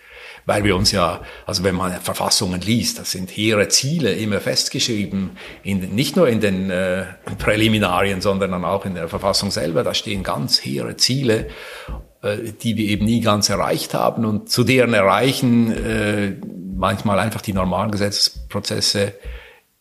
weil 0.48 0.64
wir 0.64 0.76
uns 0.76 0.92
ja, 0.92 1.20
also 1.44 1.62
wenn 1.62 1.74
man 1.74 1.92
Verfassungen 2.00 2.62
liest, 2.62 2.98
das 2.98 3.10
sind 3.10 3.30
hehre 3.30 3.68
Ziele 3.68 4.14
immer 4.14 4.40
festgeschrieben, 4.40 5.32
in, 5.62 5.94
nicht 5.94 6.16
nur 6.16 6.26
in 6.26 6.40
den 6.40 6.70
äh, 6.70 7.04
Präliminarien, 7.36 8.22
sondern 8.22 8.52
dann 8.52 8.64
auch 8.64 8.86
in 8.86 8.94
der 8.94 9.08
Verfassung 9.08 9.50
selber, 9.50 9.84
da 9.84 9.92
stehen 9.92 10.22
ganz 10.22 10.64
hehre 10.64 10.96
Ziele, 10.96 11.48
äh, 12.22 12.38
die 12.62 12.78
wir 12.78 12.88
eben 12.88 13.04
nie 13.04 13.20
ganz 13.20 13.50
erreicht 13.50 13.92
haben 13.92 14.24
und 14.24 14.48
zu 14.48 14.64
deren 14.64 14.94
Erreichen 14.94 15.70
äh, 15.70 16.36
manchmal 16.74 17.18
einfach 17.18 17.42
die 17.42 17.52
normalen 17.52 17.90
Gesetzesprozesse 17.90 19.12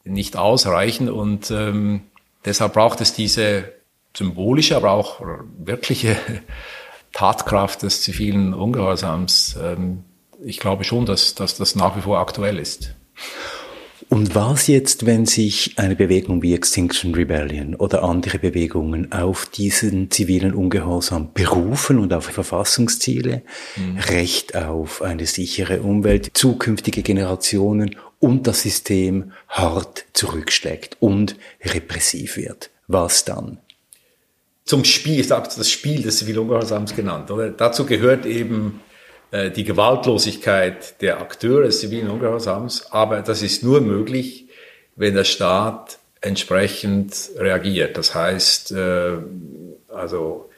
nicht 0.03 0.35
ausreichen. 0.35 1.09
Und 1.09 1.49
ähm, 1.49 2.01
deshalb 2.43 2.73
braucht 2.73 2.99
es 2.99 3.13
diese 3.13 3.71
symbolische, 4.13 4.75
aber 4.75 4.91
auch 4.91 5.21
wirkliche 5.59 6.17
Tatkraft 7.13 7.83
des 7.83 8.01
zivilen 8.01 8.53
Ungehorsams, 8.53 9.57
ähm, 9.63 10.03
ich 10.43 10.59
glaube 10.59 10.83
schon, 10.83 11.05
dass, 11.05 11.35
dass 11.35 11.57
das 11.57 11.75
nach 11.75 11.95
wie 11.97 12.01
vor 12.01 12.19
aktuell 12.19 12.59
ist. 12.59 12.93
Und 14.09 14.35
was 14.35 14.67
jetzt, 14.67 15.05
wenn 15.05 15.25
sich 15.25 15.73
eine 15.75 15.95
Bewegung 15.95 16.41
wie 16.41 16.53
Extinction 16.53 17.13
Rebellion 17.13 17.75
oder 17.75 18.03
andere 18.03 18.39
Bewegungen 18.39 19.11
auf 19.11 19.47
diesen 19.47 20.09
zivilen 20.11 20.53
Ungehorsam 20.53 21.33
berufen 21.33 21.99
und 21.99 22.13
auf 22.13 22.25
Verfassungsziele, 22.25 23.41
mhm. 23.75 23.97
Recht 23.97 24.55
auf 24.55 25.01
eine 25.01 25.25
sichere 25.25 25.81
Umwelt, 25.81 26.31
zukünftige 26.35 27.01
Generationen 27.01 27.97
und 28.19 28.47
das 28.47 28.61
System 28.61 29.33
hart 29.49 30.05
zurückschlägt 30.13 30.95
und 31.01 31.35
repressiv 31.65 32.37
wird? 32.37 32.69
Was 32.87 33.25
dann? 33.25 33.57
Zum 34.63 34.85
Spiel, 34.85 35.19
ich 35.19 35.31
habe 35.31 35.49
das 35.53 35.69
Spiel 35.69 36.01
des 36.01 36.19
zivilen 36.19 36.39
Ungehorsams 36.39 36.95
genannt, 36.95 37.29
oder? 37.29 37.49
Dazu 37.49 37.85
gehört 37.85 38.25
eben 38.25 38.79
äh, 39.31 39.51
die 39.51 39.63
Gewaltlosigkeit 39.63 41.01
der 41.01 41.19
Akteure 41.19 41.63
des 41.63 41.79
zivilen 41.79 42.09
Ungehorsams, 42.09 42.91
aber 42.91 43.21
das 43.21 43.41
ist 43.41 43.63
nur 43.63 43.81
möglich, 43.81 44.45
wenn 44.95 45.15
der 45.15 45.23
Staat 45.23 45.99
entsprechend 46.21 47.29
reagiert. 47.37 47.97
Das 47.97 48.15
heißt, 48.15 48.71
äh, 48.71 49.17
also 49.89 50.49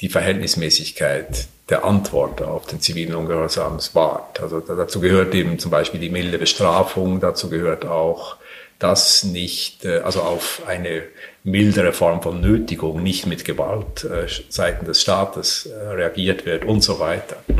die 0.00 0.08
Verhältnismäßigkeit 0.08 1.48
der 1.68 1.84
Antwort 1.84 2.42
auf 2.42 2.66
den 2.66 2.80
zivilen 2.80 3.14
Ungehorsam 3.14 3.78
wahrt. 3.92 4.40
Also 4.40 4.60
dazu 4.60 5.00
gehört 5.00 5.34
eben 5.34 5.58
zum 5.58 5.70
Beispiel 5.70 6.00
die 6.00 6.10
milde 6.10 6.38
Bestrafung, 6.38 7.20
dazu 7.20 7.50
gehört 7.50 7.84
auch, 7.84 8.36
dass 8.78 9.24
nicht, 9.24 9.84
äh, 9.84 9.98
also 9.98 10.20
auf 10.22 10.62
eine 10.66 11.02
mildere 11.44 11.92
Form 11.92 12.22
von 12.22 12.40
Nötigung, 12.40 13.02
nicht 13.02 13.26
mit 13.26 13.44
Gewalt 13.44 14.04
äh, 14.04 14.26
seitens 14.48 14.88
des 14.88 15.02
Staates 15.02 15.66
äh, 15.66 15.74
reagiert 15.74 16.44
wird 16.44 16.64
und 16.64 16.82
so 16.82 16.98
weiter. 16.98 17.36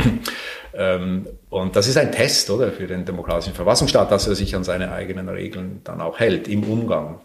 Ähm, 0.79 1.27
und 1.49 1.75
das 1.75 1.89
ist 1.89 1.97
ein 1.97 2.13
Test, 2.13 2.51
oder, 2.51 2.71
für 2.71 2.87
den 2.87 3.07
demokratischen 3.07 3.55
Verfassungsstaat, 3.55 4.13
dass 4.13 4.27
er 4.27 4.35
sich 4.35 4.55
an 4.55 4.63
seine 4.63 4.93
eigenen 4.93 5.27
Regeln 5.31 5.81
dann 5.85 6.03
auch 6.03 6.21
hält 6.21 6.49
im 6.49 6.65
Umgang 6.65 7.21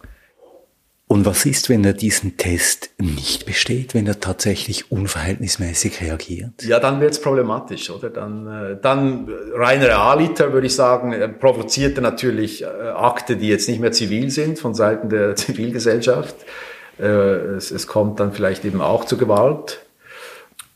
und 1.12 1.26
was 1.26 1.45
ist, 1.45 1.67
wenn 1.67 1.84
er 1.84 1.91
diesen 1.91 2.38
Test 2.38 2.91
nicht 2.97 3.45
besteht, 3.45 3.93
wenn 3.93 4.08
er 4.08 4.21
tatsächlich 4.21 4.93
unverhältnismäßig 4.93 6.00
reagiert? 6.00 6.63
Ja, 6.63 6.80
dann 6.80 7.02
wird 7.02 7.12
es 7.12 7.21
problematisch, 7.21 7.89
oder? 7.89 8.10
Dann, 8.10 8.47
äh, 8.47 8.78
dann 8.82 9.28
rein 9.54 9.84
realiter 9.84 10.54
würde 10.54 10.67
ich 10.67 10.76
sagen, 10.76 11.13
provoziert 11.38 11.97
er 11.97 12.02
natürlich 12.02 12.63
äh, 12.63 12.67
Akte, 12.67 13.36
die 13.36 13.50
jetzt 13.50 13.67
nicht 13.67 13.82
mehr 13.82 13.91
zivil 13.91 14.30
sind 14.30 14.58
von 14.58 14.74
Seiten 14.74 15.10
der 15.10 15.36
Zivilgesellschaft. 15.36 16.34
Äh, 16.97 17.04
es, 17.04 17.71
es 17.71 17.88
kommt 17.88 18.21
dann 18.21 18.32
vielleicht 18.32 18.63
eben 18.63 18.80
auch 18.80 19.04
zu 19.04 19.17
Gewalt. 19.17 19.82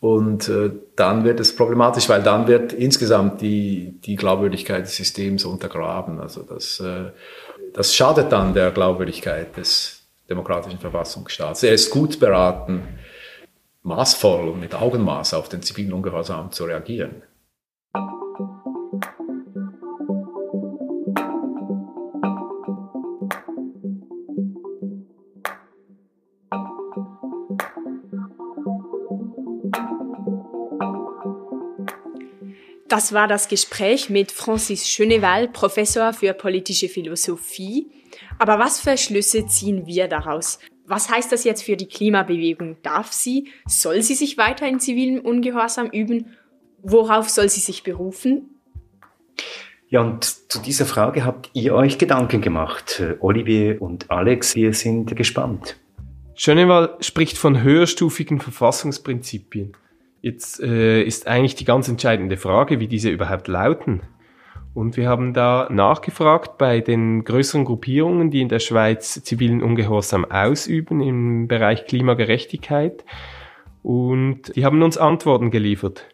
Und 0.01 0.49
äh, 0.49 0.69
dann 0.97 1.23
wird 1.23 1.39
es 1.39 1.55
problematisch, 1.55 2.09
weil 2.09 2.21
dann 2.21 2.45
wird 2.47 2.73
insgesamt 2.73 3.39
die, 3.39 4.01
die 4.03 4.17
Glaubwürdigkeit 4.17 4.83
des 4.83 4.97
Systems 4.97 5.45
untergraben. 5.45 6.19
Also 6.19 6.41
das, 6.43 6.81
äh, 6.81 7.11
das 7.73 7.95
schadet 7.95 8.33
dann 8.33 8.53
der 8.53 8.71
Glaubwürdigkeit 8.71 9.55
des, 9.55 9.94
demokratischen 10.29 10.79
Verfassungsstaats. 10.79 11.63
Er 11.63 11.73
ist 11.73 11.89
gut 11.89 12.19
beraten, 12.19 12.87
maßvoll 13.83 14.49
und 14.49 14.59
mit 14.59 14.73
Augenmaß 14.73 15.33
auf 15.35 15.49
den 15.49 15.61
zivilen 15.61 15.93
Ungehorsam 15.93 16.51
zu 16.51 16.65
reagieren. 16.65 17.21
Das 32.87 33.11
war 33.13 33.27
das 33.27 33.49
Gespräch 33.49 34.09
mit 34.09 34.31
Francis 34.31 34.85
Cheneval, 34.85 35.49
Professor 35.49 36.13
für 36.13 36.33
politische 36.33 36.87
Philosophie 36.87 37.87
aber 38.37 38.59
was 38.59 38.79
für 38.79 38.97
Schlüsse 38.97 39.45
ziehen 39.47 39.85
wir 39.85 40.07
daraus? 40.07 40.59
Was 40.87 41.09
heißt 41.09 41.31
das 41.31 41.43
jetzt 41.43 41.63
für 41.63 41.77
die 41.77 41.87
Klimabewegung? 41.87 42.77
Darf 42.83 43.11
sie, 43.11 43.49
soll 43.65 44.01
sie 44.01 44.15
sich 44.15 44.37
weiter 44.37 44.67
in 44.67 44.79
zivilem 44.79 45.19
Ungehorsam 45.19 45.87
üben? 45.87 46.35
Worauf 46.83 47.29
soll 47.29 47.49
sie 47.49 47.61
sich 47.61 47.83
berufen? 47.83 48.49
Ja, 49.87 50.01
und 50.01 50.23
zu 50.23 50.59
dieser 50.59 50.85
Frage 50.85 51.25
habt 51.25 51.49
ihr 51.53 51.73
euch 51.73 51.97
Gedanken 51.97 52.41
gemacht. 52.41 53.01
Olivier 53.19 53.81
und 53.81 54.11
Alex, 54.11 54.55
wir 54.55 54.73
sind 54.73 55.15
gespannt. 55.15 55.77
Schöneval 56.35 56.97
spricht 56.99 57.37
von 57.37 57.63
höherstufigen 57.63 58.39
Verfassungsprinzipien. 58.41 59.73
Jetzt 60.21 60.59
äh, 60.59 61.01
ist 61.03 61.27
eigentlich 61.27 61.55
die 61.55 61.65
ganz 61.65 61.87
entscheidende 61.87 62.35
Frage, 62.37 62.79
wie 62.79 62.87
diese 62.87 63.09
überhaupt 63.09 63.47
lauten. 63.47 64.01
Und 64.75 64.97
wir 64.97 65.07
haben 65.07 65.33
da 65.33 65.69
nachgefragt 65.71 66.57
bei 66.57 66.81
den 66.81 67.23
größeren 67.23 67.63
Gruppierungen, 67.63 68.29
die 68.29 68.41
in 68.41 68.49
der 68.49 68.59
Schweiz 68.59 69.23
zivilen 69.23 69.63
Ungehorsam 69.63 70.25
ausüben 70.25 70.99
im 70.99 71.47
Bereich 71.47 71.85
Klimagerechtigkeit. 71.85 73.05
Und 73.83 74.53
die 74.53 74.65
haben 74.65 74.83
uns 74.83 74.97
Antworten 74.97 75.49
geliefert 75.49 76.05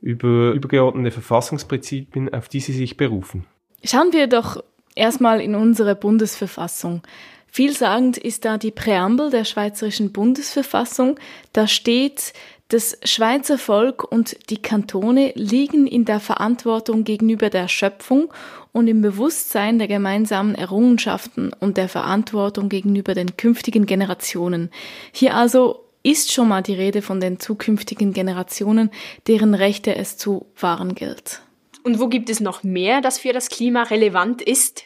über 0.00 0.52
übergeordnete 0.52 1.10
Verfassungsprinzipien, 1.10 2.32
auf 2.32 2.48
die 2.48 2.60
sie 2.60 2.72
sich 2.72 2.96
berufen. 2.96 3.44
Schauen 3.84 4.12
wir 4.12 4.26
doch 4.26 4.64
erstmal 4.94 5.42
in 5.42 5.54
unsere 5.54 5.94
Bundesverfassung. 5.94 7.02
Vielsagend 7.46 8.16
ist 8.16 8.46
da 8.46 8.56
die 8.56 8.70
Präambel 8.70 9.30
der 9.30 9.44
Schweizerischen 9.44 10.12
Bundesverfassung. 10.12 11.18
Da 11.52 11.66
steht, 11.66 12.32
das 12.68 12.98
Schweizer 13.02 13.56
Volk 13.56 14.04
und 14.04 14.50
die 14.50 14.60
Kantone 14.60 15.32
liegen 15.34 15.86
in 15.86 16.04
der 16.04 16.20
Verantwortung 16.20 17.04
gegenüber 17.04 17.48
der 17.48 17.66
Schöpfung 17.66 18.30
und 18.72 18.88
im 18.88 19.00
Bewusstsein 19.00 19.78
der 19.78 19.88
gemeinsamen 19.88 20.54
Errungenschaften 20.54 21.50
und 21.58 21.78
der 21.78 21.88
Verantwortung 21.88 22.68
gegenüber 22.68 23.14
den 23.14 23.38
künftigen 23.38 23.86
Generationen. 23.86 24.70
Hier 25.12 25.34
also 25.34 25.84
ist 26.02 26.30
schon 26.32 26.48
mal 26.48 26.62
die 26.62 26.74
Rede 26.74 27.00
von 27.00 27.20
den 27.20 27.40
zukünftigen 27.40 28.12
Generationen, 28.12 28.90
deren 29.26 29.54
Rechte 29.54 29.96
es 29.96 30.18
zu 30.18 30.46
wahren 30.58 30.94
gilt. 30.94 31.40
Und 31.84 32.00
wo 32.00 32.08
gibt 32.08 32.28
es 32.28 32.40
noch 32.40 32.62
mehr, 32.62 33.00
das 33.00 33.18
für 33.18 33.32
das 33.32 33.48
Klima 33.48 33.84
relevant 33.84 34.42
ist? 34.42 34.84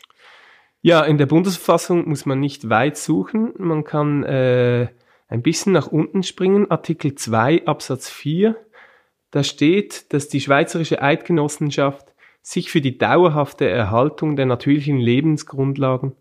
Ja, 0.82 1.02
in 1.02 1.18
der 1.18 1.26
Bundesverfassung 1.26 2.08
muss 2.08 2.26
man 2.26 2.38
nicht 2.38 2.68
weit 2.68 2.96
suchen. 2.96 3.52
Man 3.58 3.84
kann 3.84 4.22
äh, 4.24 4.88
ein 5.32 5.42
bisschen 5.42 5.72
nach 5.72 5.86
unten 5.86 6.22
springen, 6.22 6.70
Artikel 6.70 7.14
2 7.14 7.66
Absatz 7.66 8.10
4. 8.10 8.54
Da 9.30 9.42
steht, 9.42 10.12
dass 10.12 10.28
die 10.28 10.42
Schweizerische 10.42 11.00
Eidgenossenschaft 11.00 12.12
sich 12.42 12.70
für 12.70 12.82
die 12.82 12.98
dauerhafte 12.98 13.66
Erhaltung 13.66 14.36
der 14.36 14.44
natürlichen 14.44 14.98
Lebensgrundlagen 14.98 16.12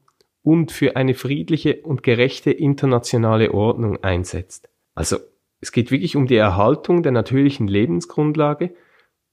und 0.43 0.71
für 0.71 0.95
eine 0.95 1.13
friedliche 1.13 1.81
und 1.81 2.03
gerechte 2.03 2.51
internationale 2.51 3.53
Ordnung 3.53 4.01
einsetzt. 4.01 4.69
Also 4.95 5.17
es 5.59 5.73
geht 5.73 5.91
wirklich 5.91 6.15
um 6.15 6.25
die 6.25 6.37
Erhaltung 6.37 7.03
der 7.03 7.11
natürlichen 7.11 7.67
Lebensgrundlage 7.67 8.73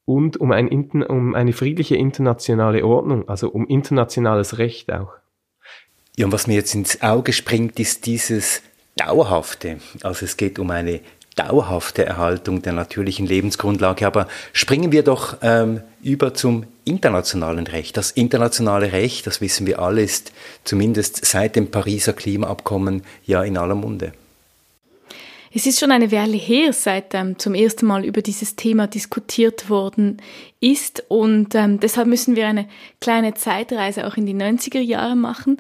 und 0.04 0.38
um, 0.38 0.50
ein, 0.50 0.68
um 1.04 1.34
eine 1.36 1.52
friedliche 1.52 1.94
internationale 1.94 2.84
Ordnung, 2.84 3.28
also 3.28 3.48
um 3.50 3.68
internationales 3.68 4.58
Recht 4.58 4.92
auch. 4.92 5.12
Ja, 6.16 6.26
und 6.26 6.32
was 6.32 6.48
mir 6.48 6.54
jetzt 6.54 6.74
ins 6.74 7.00
Auge 7.00 7.32
springt, 7.32 7.78
ist 7.78 8.06
dieses 8.06 8.62
dauerhafte, 8.98 9.78
also 10.02 10.24
es 10.24 10.36
geht 10.36 10.58
um 10.58 10.70
eine 10.70 11.00
dauerhafte 11.38 12.04
Erhaltung 12.04 12.62
der 12.62 12.72
natürlichen 12.72 13.26
Lebensgrundlage. 13.26 14.06
Aber 14.06 14.26
springen 14.52 14.92
wir 14.92 15.04
doch 15.04 15.36
ähm, 15.42 15.82
über 16.02 16.34
zum 16.34 16.64
internationalen 16.84 17.66
Recht. 17.66 17.96
Das 17.96 18.10
internationale 18.10 18.92
Recht, 18.92 19.26
das 19.26 19.40
wissen 19.40 19.66
wir 19.66 19.78
alle, 19.78 20.02
ist 20.02 20.32
zumindest 20.64 21.24
seit 21.24 21.54
dem 21.56 21.70
Pariser 21.70 22.12
Klimaabkommen 22.12 23.02
ja 23.24 23.42
in 23.42 23.56
aller 23.56 23.76
Munde. 23.76 24.12
Es 25.54 25.64
ist 25.64 25.80
schon 25.80 25.92
eine 25.92 26.12
Weile 26.12 26.36
her, 26.36 26.72
seit 26.72 27.14
ähm, 27.14 27.38
zum 27.38 27.54
ersten 27.54 27.86
Mal 27.86 28.04
über 28.04 28.20
dieses 28.20 28.54
Thema 28.54 28.86
diskutiert 28.86 29.70
worden 29.70 30.20
ist 30.60 31.04
und 31.08 31.54
ähm, 31.54 31.80
deshalb 31.80 32.06
müssen 32.06 32.36
wir 32.36 32.46
eine 32.46 32.68
kleine 33.00 33.32
Zeitreise 33.34 34.06
auch 34.06 34.16
in 34.16 34.26
die 34.26 34.34
90er 34.34 34.80
Jahre 34.80 35.16
machen. 35.16 35.56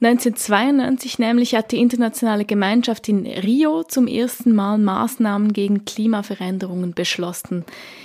1992 0.00 1.18
nämlich 1.18 1.56
hat 1.56 1.72
die 1.72 1.80
internationale 1.80 2.44
Gemeinschaft 2.44 3.08
in 3.08 3.26
Rio 3.26 3.82
zum 3.82 4.06
ersten 4.06 4.54
Mal 4.54 4.78
Maßnahmen 4.78 5.52
gegen 5.52 5.84
Klimaveränderungen 5.84 6.94
beschlossen. 6.94 7.64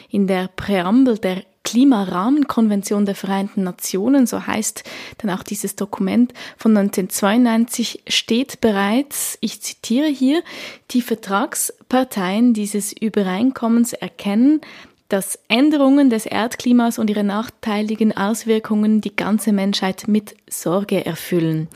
In 0.09 0.25
der 0.25 0.49
Präambel 0.55 1.19
der 1.19 1.43
Klimarahmenkonvention 1.63 3.05
der 3.05 3.15
Vereinten 3.15 3.63
Nationen, 3.63 4.25
so 4.25 4.45
heißt 4.45 4.83
dann 5.19 5.31
auch 5.31 5.43
dieses 5.43 5.75
Dokument 5.75 6.33
von 6.57 6.75
1992, 6.75 8.03
steht 8.07 8.59
bereits, 8.59 9.37
ich 9.39 9.61
zitiere 9.61 10.07
hier, 10.07 10.43
die 10.91 11.01
Vertragsparteien 11.01 12.53
dieses 12.53 12.91
Übereinkommens 12.91 13.93
erkennen, 13.93 14.61
dass 15.09 15.39
Änderungen 15.47 16.09
des 16.09 16.25
Erdklimas 16.25 16.97
und 16.97 17.09
ihre 17.09 17.23
nachteiligen 17.23 18.15
Auswirkungen 18.15 19.01
die 19.01 19.15
ganze 19.15 19.53
Menschheit 19.53 20.07
mit 20.07 20.35
Sorge 20.49 21.05
erfüllen. 21.05 21.67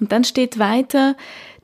Und 0.00 0.12
dann 0.12 0.24
steht 0.24 0.58
weiter, 0.58 1.16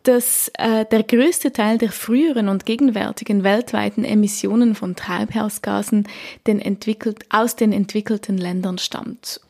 dass 0.05 0.51
äh, 0.55 0.87
der 0.87 1.03
größte 1.03 1.53
Teil 1.53 1.77
der 1.77 1.93
früheren 1.93 2.49
und 2.49 2.65
gegenwärtigen 2.65 3.45
weltweiten 3.45 4.05
Emissionen 4.05 4.75
von 4.75 4.97
Treibhausgasen 4.97 6.09
den 6.47 6.61
entwickelt, 6.61 7.25
aus 7.29 7.57
den 7.57 7.73
entwickelten 7.73 8.39
Ländern 8.39 8.79
stammt. 8.79 9.41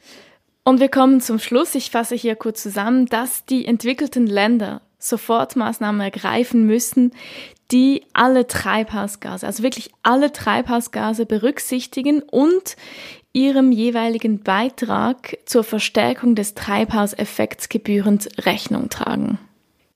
Und 0.65 0.81
wir 0.81 0.89
kommen 0.89 1.21
zum 1.21 1.39
Schluss. 1.39 1.75
Ich 1.75 1.91
fasse 1.91 2.15
hier 2.15 2.35
kurz 2.35 2.63
zusammen, 2.63 3.07
dass 3.07 3.45
die 3.45 3.67
entwickelten 3.67 4.27
Länder 4.27 4.83
Sofortmaßnahmen 4.99 6.01
ergreifen 6.01 6.67
müssen, 6.67 7.13
die 7.71 8.07
alle 8.15 8.47
Treibhausgase, 8.47 9.47
also 9.47 9.63
wirklich 9.63 9.91
alle 10.03 10.33
Treibhausgase 10.33 11.27
berücksichtigen 11.27 12.23
und 12.23 12.77
ihrem 13.33 13.73
jeweiligen 13.73 14.43
Beitrag 14.43 15.37
zur 15.45 15.65
Verstärkung 15.65 16.35
des 16.35 16.55
Treibhauseffekts 16.55 17.69
gebührend 17.69 18.47
Rechnung 18.47 18.89
tragen. 18.89 19.39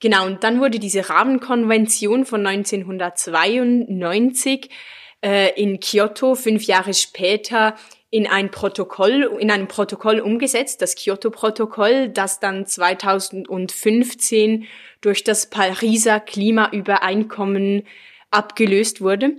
Genau, 0.01 0.27
und 0.27 0.45
dann 0.45 0.61
wurde 0.61 0.79
diese 0.79 1.09
Rahmenkonvention 1.09 2.27
von 2.27 2.47
1992 2.47 4.69
äh, 5.25 5.59
in 5.61 5.81
Kyoto 5.81 6.35
fünf 6.35 6.65
Jahre 6.65 6.93
später 6.93 7.77
in 8.11 8.27
ein 8.27 8.51
Protokoll, 8.51 9.31
in 9.39 9.51
einem 9.51 9.69
Protokoll 9.69 10.21
umgesetzt, 10.21 10.83
das 10.83 10.97
Kyoto-Protokoll, 10.97 12.11
das 12.11 12.41
dann 12.41 12.67
2015 12.67 14.67
durch 15.03 15.23
das 15.23 15.51
Pariser 15.51 16.19
Klimaübereinkommen 16.19 17.83
abgelöst 18.31 19.03
wurde. 19.03 19.37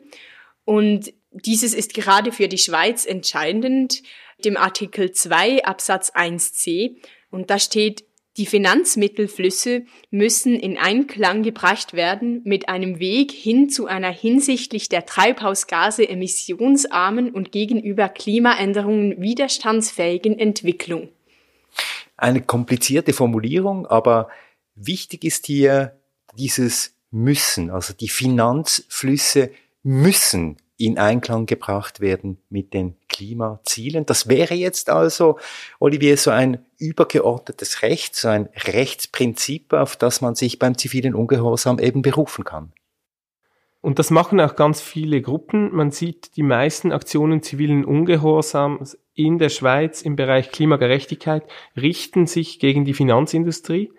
Und 0.66 1.11
dieses 1.32 1.74
ist 1.74 1.95
gerade 1.95 2.32
für 2.32 2.47
die 2.47 2.59
Schweiz 2.59 3.05
entscheidend, 3.05 4.03
dem 4.45 4.55
Artikel 4.55 5.11
2 5.11 5.66
Absatz 5.66 6.11
1c. 6.11 6.95
Und 7.32 7.49
da 7.49 7.57
steht, 7.57 8.05
die 8.38 8.45
Finanzmittelflüsse 8.47 9.84
müssen 10.09 10.55
in 10.55 10.78
Einklang 10.78 11.43
gebracht 11.43 11.93
werden 11.93 12.41
mit 12.45 12.68
einem 12.68 12.99
Weg 12.99 13.32
hin 13.32 13.70
zu 13.70 13.86
einer 13.86 14.09
hinsichtlich 14.09 14.89
der 14.89 15.05
Treibhausgase 15.05 16.09
emissionsarmen 16.09 17.32
und 17.32 17.51
gegenüber 17.51 18.09
Klimaänderungen 18.09 19.22
widerstandsfähigen 19.22 20.39
Entwicklung. 20.39 21.09
Eine 22.18 22.41
komplizierte 22.41 23.14
Formulierung, 23.14 23.86
aber 23.86 24.30
wichtig 24.76 25.24
ist 25.24 25.45
hier 25.45 25.99
dieses 26.38 26.95
müssen, 27.11 27.69
also 27.69 27.93
die 27.93 28.09
Finanzflüsse 28.09 29.51
müssen 29.84 30.57
in 30.78 30.97
Einklang 30.97 31.45
gebracht 31.45 31.99
werden 31.99 32.39
mit 32.49 32.74
den 32.74 32.95
Klimazielen. 33.07 34.05
Das 34.05 34.28
wäre 34.28 34.55
jetzt 34.55 34.89
also, 34.89 35.38
Olivier, 35.80 36.17
so 36.17 36.32
ein 36.32 36.65
übergeordnetes 36.78 37.84
Recht, 37.84 38.15
so 38.15 38.28
ein 38.28 38.49
Rechtsprinzip, 38.55 39.74
auf 39.74 39.95
das 39.95 40.21
man 40.21 40.36
sich 40.36 40.57
beim 40.57 40.78
zivilen 40.78 41.13
Ungehorsam 41.13 41.80
eben 41.80 42.01
berufen 42.01 42.43
kann. 42.43 42.74
Und 43.82 43.99
das 43.99 44.09
machen 44.09 44.39
auch 44.39 44.55
ganz 44.55 44.82
viele 44.82 45.21
Gruppen. 45.21 45.76
Man 45.76 45.91
sieht 45.91 46.38
die 46.38 46.43
meisten 46.43 46.91
Aktionen 46.91 47.43
zivilen 47.43 47.86
Ungehorsams 47.86 48.97
in 49.13 49.38
der 49.38 49.49
Schweiz 49.49 50.01
im 50.01 50.15
Bereich 50.15 50.51
Klimagerechtigkeit 50.51 51.43
richten 51.78 52.26
sich 52.26 52.59
gegen 52.59 52.86
die 52.86 52.93
Finanzindustrie. 52.93 53.91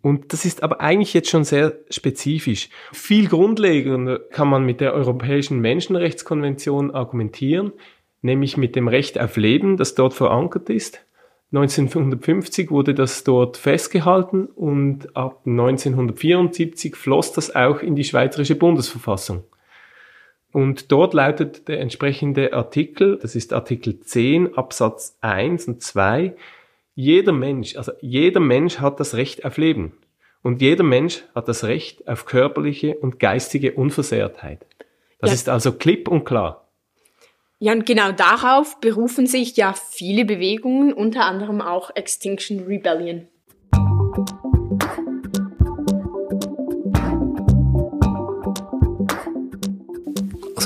Und 0.00 0.32
das 0.32 0.44
ist 0.44 0.62
aber 0.62 0.80
eigentlich 0.80 1.12
jetzt 1.14 1.28
schon 1.28 1.44
sehr 1.44 1.78
spezifisch. 1.90 2.68
Viel 2.92 3.28
grundlegender 3.28 4.18
kann 4.18 4.48
man 4.48 4.64
mit 4.64 4.80
der 4.80 4.94
Europäischen 4.94 5.60
Menschenrechtskonvention 5.60 6.92
argumentieren, 6.92 7.72
nämlich 8.22 8.56
mit 8.56 8.76
dem 8.76 8.88
Recht 8.88 9.18
auf 9.18 9.36
Leben, 9.36 9.76
das 9.76 9.94
dort 9.94 10.14
verankert 10.14 10.70
ist. 10.70 11.04
1950 11.52 12.70
wurde 12.70 12.94
das 12.94 13.24
dort 13.24 13.56
festgehalten 13.56 14.46
und 14.46 15.16
ab 15.16 15.40
1974 15.46 16.94
floss 16.94 17.32
das 17.32 17.56
auch 17.56 17.80
in 17.80 17.96
die 17.96 18.04
Schweizerische 18.04 18.54
Bundesverfassung. 18.54 19.44
Und 20.52 20.92
dort 20.92 21.14
lautet 21.14 21.68
der 21.68 21.80
entsprechende 21.80 22.52
Artikel, 22.52 23.18
das 23.20 23.34
ist 23.34 23.52
Artikel 23.52 24.00
10 24.00 24.56
Absatz 24.56 25.16
1 25.20 25.68
und 25.68 25.82
2, 25.82 26.34
jeder 26.98 27.30
Mensch, 27.30 27.76
also 27.76 27.92
jeder 28.00 28.40
Mensch 28.40 28.80
hat 28.80 28.98
das 28.98 29.14
Recht 29.14 29.44
auf 29.44 29.56
Leben. 29.56 29.96
Und 30.42 30.60
jeder 30.60 30.82
Mensch 30.82 31.22
hat 31.32 31.46
das 31.46 31.62
Recht 31.62 32.08
auf 32.08 32.24
körperliche 32.24 32.96
und 32.96 33.20
geistige 33.20 33.74
Unversehrtheit. 33.74 34.66
Das 35.20 35.30
ja. 35.30 35.34
ist 35.34 35.48
also 35.48 35.70
klipp 35.70 36.08
und 36.08 36.24
klar. 36.24 36.68
Ja, 37.60 37.72
und 37.72 37.86
genau 37.86 38.10
darauf 38.10 38.80
berufen 38.80 39.28
sich 39.28 39.56
ja 39.56 39.74
viele 39.74 40.24
Bewegungen, 40.24 40.92
unter 40.92 41.24
anderem 41.24 41.60
auch 41.60 41.94
Extinction 41.94 42.64
Rebellion. 42.66 43.28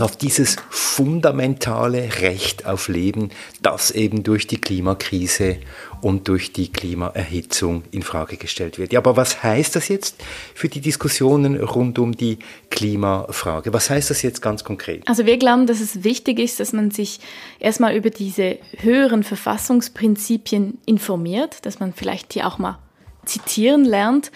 Auf 0.02 0.16
dieses 0.16 0.56
fundamentale 0.68 2.20
Recht 2.22 2.66
auf 2.66 2.88
Leben, 2.88 3.30
das 3.62 3.92
eben 3.92 4.24
durch 4.24 4.48
die 4.48 4.60
Klimakrise 4.60 5.58
und 6.00 6.26
durch 6.26 6.52
die 6.52 6.72
Klimaerhitzung 6.72 7.84
in 7.92 8.02
Frage 8.02 8.36
gestellt 8.36 8.78
wird. 8.78 8.92
Ja, 8.92 8.98
aber 8.98 9.16
was 9.16 9.44
heißt 9.44 9.76
das 9.76 9.86
jetzt 9.86 10.16
für 10.56 10.68
die 10.68 10.80
Diskussionen 10.80 11.54
rund 11.60 12.00
um 12.00 12.16
die 12.16 12.40
Klimafrage? 12.70 13.72
Was 13.72 13.90
heißt 13.90 14.10
das 14.10 14.22
jetzt 14.22 14.42
ganz 14.42 14.64
konkret? 14.64 15.06
Also 15.06 15.24
wir 15.24 15.38
glauben, 15.38 15.68
dass 15.68 15.80
es 15.80 16.02
wichtig 16.02 16.40
ist, 16.40 16.58
dass 16.58 16.72
man 16.72 16.90
sich 16.90 17.20
erstmal 17.60 17.94
über 17.94 18.10
diese 18.10 18.58
höheren 18.78 19.22
Verfassungsprinzipien 19.22 20.78
informiert, 20.84 21.64
dass 21.64 21.78
man 21.78 21.92
vielleicht 21.92 22.34
die 22.34 22.42
auch 22.42 22.58
mal 22.58 22.80
zitieren 23.24 23.84
lernt. 23.84 24.32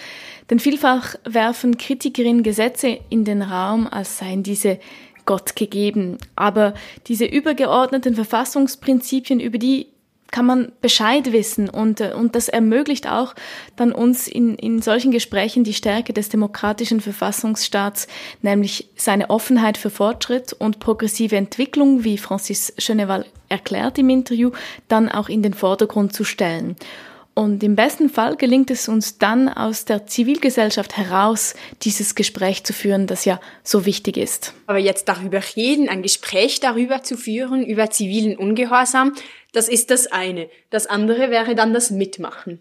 Denn 0.48 0.60
vielfach 0.60 1.16
werfen 1.24 1.76
Kritikerinnen 1.76 2.44
Gesetze 2.44 3.00
in 3.10 3.24
den 3.24 3.42
Raum, 3.42 3.88
als 3.88 4.18
seien 4.18 4.44
diese 4.44 4.78
Gott 5.26 5.56
gegeben. 5.56 6.18
Aber 6.36 6.74
diese 7.06 7.26
übergeordneten 7.26 8.14
Verfassungsprinzipien, 8.14 9.40
über 9.40 9.58
die 9.58 9.88
kann 10.30 10.46
man 10.46 10.72
Bescheid 10.80 11.32
wissen 11.32 11.68
und, 11.68 12.00
äh, 12.00 12.12
und 12.12 12.34
das 12.34 12.48
ermöglicht 12.48 13.08
auch 13.08 13.34
dann 13.76 13.92
uns 13.92 14.26
in, 14.26 14.56
in 14.56 14.82
solchen 14.82 15.10
Gesprächen 15.10 15.64
die 15.64 15.74
Stärke 15.74 16.12
des 16.12 16.28
demokratischen 16.28 17.00
Verfassungsstaats, 17.00 18.06
nämlich 18.42 18.88
seine 18.96 19.30
Offenheit 19.30 19.78
für 19.78 19.90
Fortschritt 19.90 20.52
und 20.52 20.80
progressive 20.80 21.36
Entwicklung, 21.36 22.04
wie 22.04 22.18
Francis 22.18 22.72
Cheneval 22.78 23.24
erklärt 23.48 23.98
im 23.98 24.10
Interview, 24.10 24.50
dann 24.88 25.08
auch 25.08 25.28
in 25.28 25.42
den 25.42 25.54
Vordergrund 25.54 26.12
zu 26.12 26.24
stellen. 26.24 26.76
Und 27.38 27.62
im 27.62 27.76
besten 27.76 28.08
Fall 28.08 28.36
gelingt 28.36 28.70
es 28.70 28.88
uns 28.88 29.18
dann 29.18 29.50
aus 29.50 29.84
der 29.84 30.06
Zivilgesellschaft 30.06 30.96
heraus, 30.96 31.54
dieses 31.82 32.14
Gespräch 32.14 32.64
zu 32.64 32.72
führen, 32.72 33.06
das 33.06 33.26
ja 33.26 33.40
so 33.62 33.84
wichtig 33.84 34.16
ist. 34.16 34.54
Aber 34.66 34.78
jetzt 34.78 35.06
darüber 35.06 35.42
reden, 35.54 35.90
ein 35.90 36.00
Gespräch 36.00 36.60
darüber 36.60 37.02
zu 37.02 37.18
führen, 37.18 37.62
über 37.62 37.90
zivilen 37.90 38.38
Ungehorsam, 38.38 39.12
das 39.52 39.68
ist 39.68 39.90
das 39.90 40.06
eine. 40.06 40.48
Das 40.70 40.86
andere 40.86 41.30
wäre 41.30 41.54
dann 41.54 41.74
das 41.74 41.90
Mitmachen. 41.90 42.60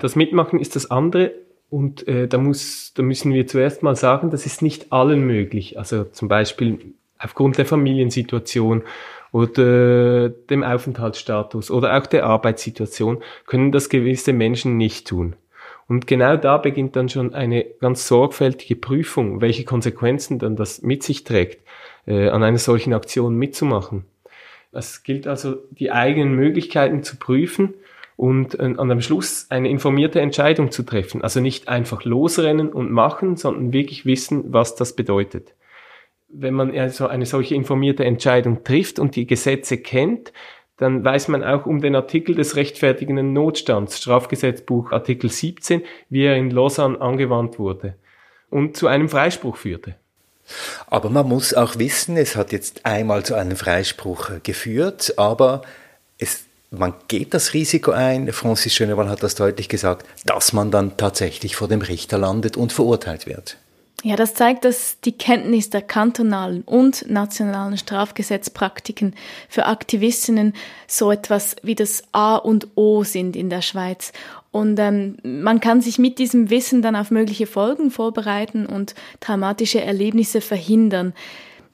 Das 0.00 0.16
Mitmachen 0.16 0.58
ist 0.58 0.74
das 0.74 0.90
andere. 0.90 1.34
Und 1.68 2.08
äh, 2.08 2.28
da, 2.28 2.38
muss, 2.38 2.94
da 2.94 3.02
müssen 3.02 3.34
wir 3.34 3.46
zuerst 3.46 3.82
mal 3.82 3.94
sagen, 3.94 4.30
das 4.30 4.46
ist 4.46 4.62
nicht 4.62 4.90
allen 4.90 5.20
möglich. 5.20 5.78
Also 5.78 6.04
zum 6.04 6.28
Beispiel 6.28 6.94
aufgrund 7.18 7.58
der 7.58 7.66
Familiensituation 7.66 8.84
oder 9.32 10.28
dem 10.28 10.62
Aufenthaltsstatus 10.62 11.70
oder 11.70 11.96
auch 11.96 12.06
der 12.06 12.26
Arbeitssituation 12.26 13.22
können 13.46 13.72
das 13.72 13.88
gewisse 13.88 14.32
Menschen 14.32 14.76
nicht 14.76 15.08
tun. 15.08 15.34
Und 15.88 16.06
genau 16.06 16.36
da 16.36 16.58
beginnt 16.58 16.96
dann 16.96 17.08
schon 17.08 17.34
eine 17.34 17.64
ganz 17.80 18.06
sorgfältige 18.06 18.76
Prüfung, 18.76 19.40
welche 19.40 19.64
Konsequenzen 19.64 20.38
dann 20.38 20.54
das 20.54 20.82
mit 20.82 21.02
sich 21.02 21.24
trägt, 21.24 21.66
äh, 22.06 22.28
an 22.28 22.42
einer 22.42 22.58
solchen 22.58 22.92
Aktion 22.92 23.34
mitzumachen. 23.34 24.04
Es 24.70 25.02
gilt 25.02 25.26
also, 25.26 25.56
die 25.70 25.90
eigenen 25.90 26.34
Möglichkeiten 26.34 27.02
zu 27.02 27.16
prüfen 27.16 27.74
und 28.16 28.58
äh, 28.58 28.74
an 28.76 28.88
dem 28.88 29.00
Schluss 29.00 29.46
eine 29.50 29.68
informierte 29.68 30.20
Entscheidung 30.20 30.70
zu 30.70 30.82
treffen. 30.82 31.22
Also 31.22 31.40
nicht 31.40 31.68
einfach 31.68 32.04
losrennen 32.04 32.70
und 32.70 32.90
machen, 32.90 33.36
sondern 33.36 33.72
wirklich 33.72 34.06
wissen, 34.06 34.52
was 34.52 34.76
das 34.76 34.94
bedeutet 34.94 35.54
wenn 36.32 36.54
man 36.54 36.76
also 36.76 37.06
eine 37.06 37.26
solche 37.26 37.54
informierte 37.54 38.04
Entscheidung 38.04 38.64
trifft 38.64 38.98
und 38.98 39.16
die 39.16 39.26
Gesetze 39.26 39.78
kennt, 39.78 40.32
dann 40.78 41.04
weiß 41.04 41.28
man 41.28 41.44
auch 41.44 41.66
um 41.66 41.80
den 41.80 41.94
Artikel 41.94 42.34
des 42.34 42.56
rechtfertigenden 42.56 43.32
Notstands, 43.32 43.98
Strafgesetzbuch 43.98 44.90
Artikel 44.90 45.30
17, 45.30 45.82
wie 46.08 46.24
er 46.24 46.36
in 46.36 46.50
Lausanne 46.50 47.00
angewandt 47.00 47.58
wurde 47.58 47.94
und 48.50 48.76
zu 48.76 48.86
einem 48.86 49.08
Freispruch 49.08 49.56
führte. 49.56 49.94
Aber 50.88 51.08
man 51.08 51.28
muss 51.28 51.54
auch 51.54 51.78
wissen, 51.78 52.16
es 52.16 52.36
hat 52.36 52.52
jetzt 52.52 52.84
einmal 52.84 53.24
zu 53.24 53.34
einem 53.34 53.56
Freispruch 53.56 54.30
geführt, 54.42 55.14
aber 55.16 55.62
es, 56.18 56.44
man 56.70 56.94
geht 57.08 57.32
das 57.32 57.54
Risiko 57.54 57.92
ein, 57.92 58.32
Francis 58.32 58.74
Schönemann 58.74 59.08
hat 59.08 59.22
das 59.22 59.34
deutlich 59.34 59.68
gesagt, 59.68 60.06
dass 60.26 60.52
man 60.52 60.70
dann 60.70 60.96
tatsächlich 60.96 61.54
vor 61.54 61.68
dem 61.68 61.80
Richter 61.80 62.18
landet 62.18 62.56
und 62.56 62.72
verurteilt 62.72 63.26
wird. 63.26 63.56
Ja, 64.04 64.16
das 64.16 64.34
zeigt, 64.34 64.64
dass 64.64 64.98
die 65.00 65.12
Kenntnis 65.12 65.70
der 65.70 65.80
kantonalen 65.80 66.62
und 66.62 67.08
nationalen 67.08 67.78
Strafgesetzpraktiken 67.78 69.14
für 69.48 69.66
Aktivistinnen 69.66 70.54
so 70.88 71.12
etwas 71.12 71.54
wie 71.62 71.76
das 71.76 72.02
A 72.10 72.34
und 72.34 72.68
O 72.74 73.04
sind 73.04 73.36
in 73.36 73.48
der 73.48 73.62
Schweiz. 73.62 74.12
Und 74.50 74.78
ähm, 74.80 75.18
man 75.22 75.60
kann 75.60 75.80
sich 75.80 76.00
mit 76.00 76.18
diesem 76.18 76.50
Wissen 76.50 76.82
dann 76.82 76.96
auf 76.96 77.12
mögliche 77.12 77.46
Folgen 77.46 77.92
vorbereiten 77.92 78.66
und 78.66 78.96
traumatische 79.20 79.80
Erlebnisse 79.80 80.40
verhindern. 80.40 81.14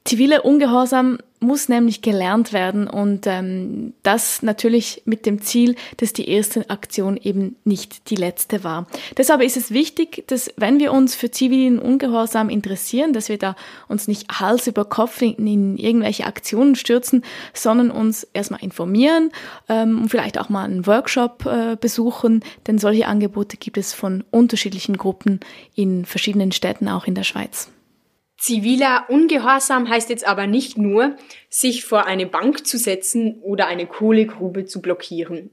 Ziviler 0.08 0.46
Ungehorsam 0.46 1.18
muss 1.38 1.68
nämlich 1.68 2.00
gelernt 2.00 2.54
werden 2.54 2.88
und 2.88 3.26
ähm, 3.26 3.92
das 4.02 4.42
natürlich 4.42 5.02
mit 5.04 5.26
dem 5.26 5.42
Ziel, 5.42 5.76
dass 5.98 6.14
die 6.14 6.30
erste 6.30 6.70
Aktion 6.70 7.18
eben 7.18 7.56
nicht 7.64 8.08
die 8.08 8.16
letzte 8.16 8.64
war. 8.64 8.86
Deshalb 9.18 9.42
ist 9.42 9.58
es 9.58 9.70
wichtig, 9.70 10.24
dass 10.28 10.50
wenn 10.56 10.78
wir 10.78 10.94
uns 10.94 11.14
für 11.14 11.30
zivilen 11.30 11.78
Ungehorsam 11.78 12.48
interessieren, 12.48 13.12
dass 13.12 13.28
wir 13.28 13.36
da 13.36 13.54
uns 13.86 14.08
nicht 14.08 14.40
Hals 14.40 14.66
über 14.66 14.86
Kopf 14.86 15.20
in, 15.20 15.46
in 15.46 15.76
irgendwelche 15.76 16.24
Aktionen 16.24 16.74
stürzen, 16.74 17.22
sondern 17.52 17.90
uns 17.90 18.26
erstmal 18.32 18.62
informieren 18.62 19.30
ähm, 19.68 20.00
und 20.00 20.08
vielleicht 20.08 20.38
auch 20.38 20.48
mal 20.48 20.64
einen 20.64 20.86
Workshop 20.86 21.44
äh, 21.44 21.76
besuchen, 21.78 22.42
denn 22.66 22.78
solche 22.78 23.08
Angebote 23.08 23.58
gibt 23.58 23.76
es 23.76 23.92
von 23.92 24.24
unterschiedlichen 24.30 24.96
Gruppen 24.96 25.40
in 25.74 26.06
verschiedenen 26.06 26.50
Städten 26.50 26.88
auch 26.88 27.06
in 27.06 27.14
der 27.14 27.24
Schweiz. 27.24 27.68
Ziviler 28.38 29.06
Ungehorsam 29.08 29.88
heißt 29.88 30.10
jetzt 30.10 30.26
aber 30.26 30.46
nicht 30.46 30.78
nur, 30.78 31.16
sich 31.50 31.84
vor 31.84 32.06
eine 32.06 32.26
Bank 32.26 32.66
zu 32.66 32.78
setzen 32.78 33.40
oder 33.42 33.66
eine 33.66 33.86
Kohlegrube 33.86 34.64
zu 34.64 34.80
blockieren. 34.80 35.50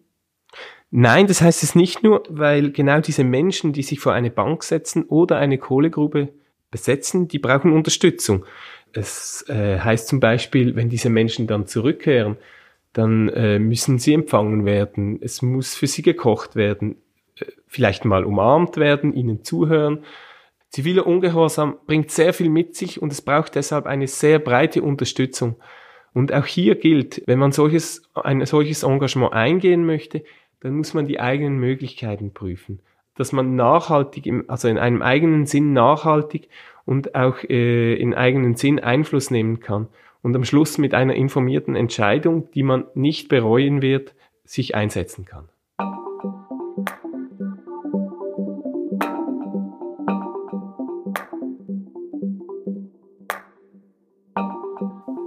Nein, 0.92 1.28
das 1.28 1.42
heißt 1.42 1.64
es 1.64 1.76
nicht 1.76 2.04
nur, 2.04 2.24
weil 2.30 2.72
genau 2.72 3.02
diese 3.02 3.24
Menschen, 3.24 3.74
die 3.74 3.82
sich 3.82 4.00
vor 4.00 4.14
eine 4.14 4.30
Bank 4.30 4.64
setzen 4.64 5.04
oder 5.04 5.38
eine 5.38 5.58
Kohlegrube 5.58 6.30
besetzen, 6.70 7.28
die 7.28 7.40
brauchen 7.40 7.74
Unterstützung. 7.74 8.46
Es 8.94 9.44
äh, 9.50 9.80
heißt 9.80 10.08
zum 10.08 10.20
Beispiel, 10.20 10.76
wenn 10.76 10.90
diese 10.90 11.10
Menschen 11.10 11.48
dann 11.48 11.68
zurückkehren, 11.68 12.38
dann 12.94 13.28
äh, 13.30 13.60
müssen 13.60 14.00
sie 14.00 14.14
empfangen 14.14 14.66
werden, 14.66 15.20
es 15.22 15.42
muss 15.42 15.76
für 15.76 15.88
sie 15.88 16.02
gekocht 16.02 16.56
werden, 16.56 16.96
äh, 17.40 17.46
vielleicht 17.68 18.06
mal 18.06 18.24
umarmt 18.24 18.78
werden, 18.78 19.12
ihnen 19.12 19.44
zuhören. 19.44 20.06
Ziviler 20.76 21.08
Ungehorsam 21.08 21.78
bringt 21.88 22.12
sehr 22.12 22.34
viel 22.34 22.50
mit 22.50 22.76
sich 22.76 23.02
und 23.02 23.10
es 23.10 23.22
braucht 23.22 23.56
deshalb 23.56 23.86
eine 23.86 24.08
sehr 24.08 24.40
breite 24.40 24.82
Unterstützung. 24.82 25.56
Und 26.14 26.34
auch 26.34 26.46
hier 26.46 26.76
gilt, 26.76 27.24
wenn 27.28 27.40
man 27.40 27.54
solches, 27.54 28.04
ein 28.14 28.46
solches 28.46 28.84
Engagement 28.84 29.32
eingehen 29.32 29.86
möchte, 29.86 30.26
dann 30.60 30.76
muss 30.76 30.94
man 30.94 31.08
die 31.08 31.22
eigenen 31.22 31.60
Möglichkeiten 31.60 32.34
prüfen. 32.34 32.82
Dass 33.16 33.32
man 33.32 33.56
nachhaltig, 33.56 34.26
im, 34.26 34.50
also 34.50 34.68
in 34.68 34.78
einem 34.78 35.02
eigenen 35.02 35.46
Sinn 35.46 35.72
nachhaltig 35.72 36.50
und 36.84 37.16
auch 37.16 37.42
äh, 37.46 37.94
in 37.94 38.14
eigenen 38.14 38.58
Sinn 38.58 38.82
Einfluss 38.82 39.32
nehmen 39.32 39.62
kann. 39.62 39.88
Und 40.22 40.36
am 40.36 40.44
Schluss 40.44 40.78
mit 40.78 40.94
einer 40.94 41.16
informierten 41.16 41.78
Entscheidung, 41.78 42.52
die 42.52 42.64
man 42.64 42.84
nicht 42.96 43.30
bereuen 43.30 43.82
wird, 43.82 44.14
sich 44.44 44.76
einsetzen 44.76 45.24
kann. 45.24 45.48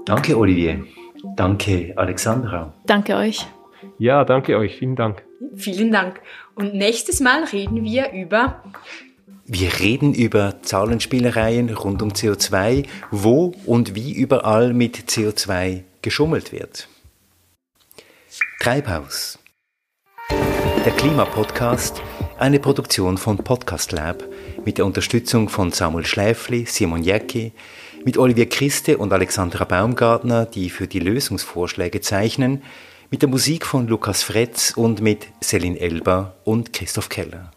Danke, 0.09 0.39
Olivier. 0.39 0.87
Danke, 1.37 1.93
Alexandra. 1.95 2.73
Danke 2.87 3.15
euch. 3.15 3.47
Ja, 3.99 4.25
danke 4.25 4.57
euch. 4.57 4.77
Vielen 4.79 4.97
Dank. 4.97 5.23
Vielen 5.55 5.93
Dank. 5.93 6.23
Und 6.55 6.73
nächstes 6.73 7.21
Mal 7.21 7.45
reden 7.45 7.85
wir 7.85 8.13
über. 8.13 8.63
Wir 9.45 9.81
reden 9.81 10.15
über 10.15 10.63
Zahlenspielereien 10.63 11.69
rund 11.69 12.01
um 12.01 12.13
CO2, 12.13 12.87
wo 13.11 13.53
und 13.67 13.95
wie 13.95 14.15
überall 14.15 14.73
mit 14.73 14.97
CO2 14.97 15.83
geschummelt 16.01 16.53
wird. 16.53 16.89
Treibhaus. 18.61 19.39
Der 20.87 20.93
Klimapodcast, 20.93 22.01
eine 22.39 22.61
Produktion 22.61 23.19
von 23.19 23.37
Podcast 23.37 23.93
Lab 23.93 24.25
mit 24.65 24.79
der 24.79 24.87
Unterstützung 24.87 25.51
von 25.51 25.71
Samuel 25.71 26.07
Schläfli, 26.07 26.65
Simon 26.65 27.03
Jäcki, 27.03 27.53
mit 28.05 28.19
Olivier 28.19 28.49
Christe 28.49 28.99
und 28.99 29.13
Alexandra 29.13 29.65
Baumgartner, 29.65 30.47
die 30.47 30.71
für 30.71 30.87
die 30.87 31.01
Lösungsvorschläge 31.01 32.01
zeichnen, 32.01 32.63
mit 33.11 33.23
der 33.23 33.29
Musik 33.29 33.65
von 33.65 33.87
Lukas 33.87 34.23
Fretz 34.23 34.73
und 34.77 35.01
mit 35.01 35.27
Celine 35.43 35.79
Elber 35.79 36.35
und 36.45 36.73
Christoph 36.73 37.09
Keller. 37.09 37.53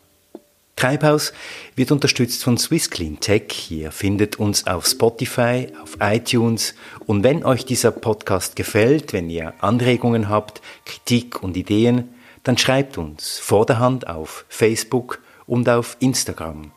Treibhaus 0.75 1.33
wird 1.75 1.91
unterstützt 1.91 2.43
von 2.43 2.57
Swiss 2.57 2.89
Clean 2.89 3.19
Tech. 3.19 3.69
Ihr 3.69 3.91
findet 3.91 4.39
uns 4.39 4.65
auf 4.65 4.87
Spotify, 4.87 5.67
auf 5.83 5.97
iTunes 5.99 6.73
und 7.05 7.23
wenn 7.23 7.45
euch 7.45 7.65
dieser 7.65 7.91
Podcast 7.91 8.55
gefällt, 8.55 9.13
wenn 9.13 9.29
ihr 9.29 9.53
Anregungen 9.59 10.29
habt, 10.29 10.61
Kritik 10.85 11.43
und 11.43 11.55
Ideen, 11.55 12.15
dann 12.43 12.57
schreibt 12.57 12.97
uns 12.97 13.37
vor 13.37 13.65
der 13.65 13.79
Hand 13.79 14.07
auf 14.07 14.45
Facebook 14.49 15.19
und 15.45 15.69
auf 15.69 15.97
Instagram. 15.99 16.71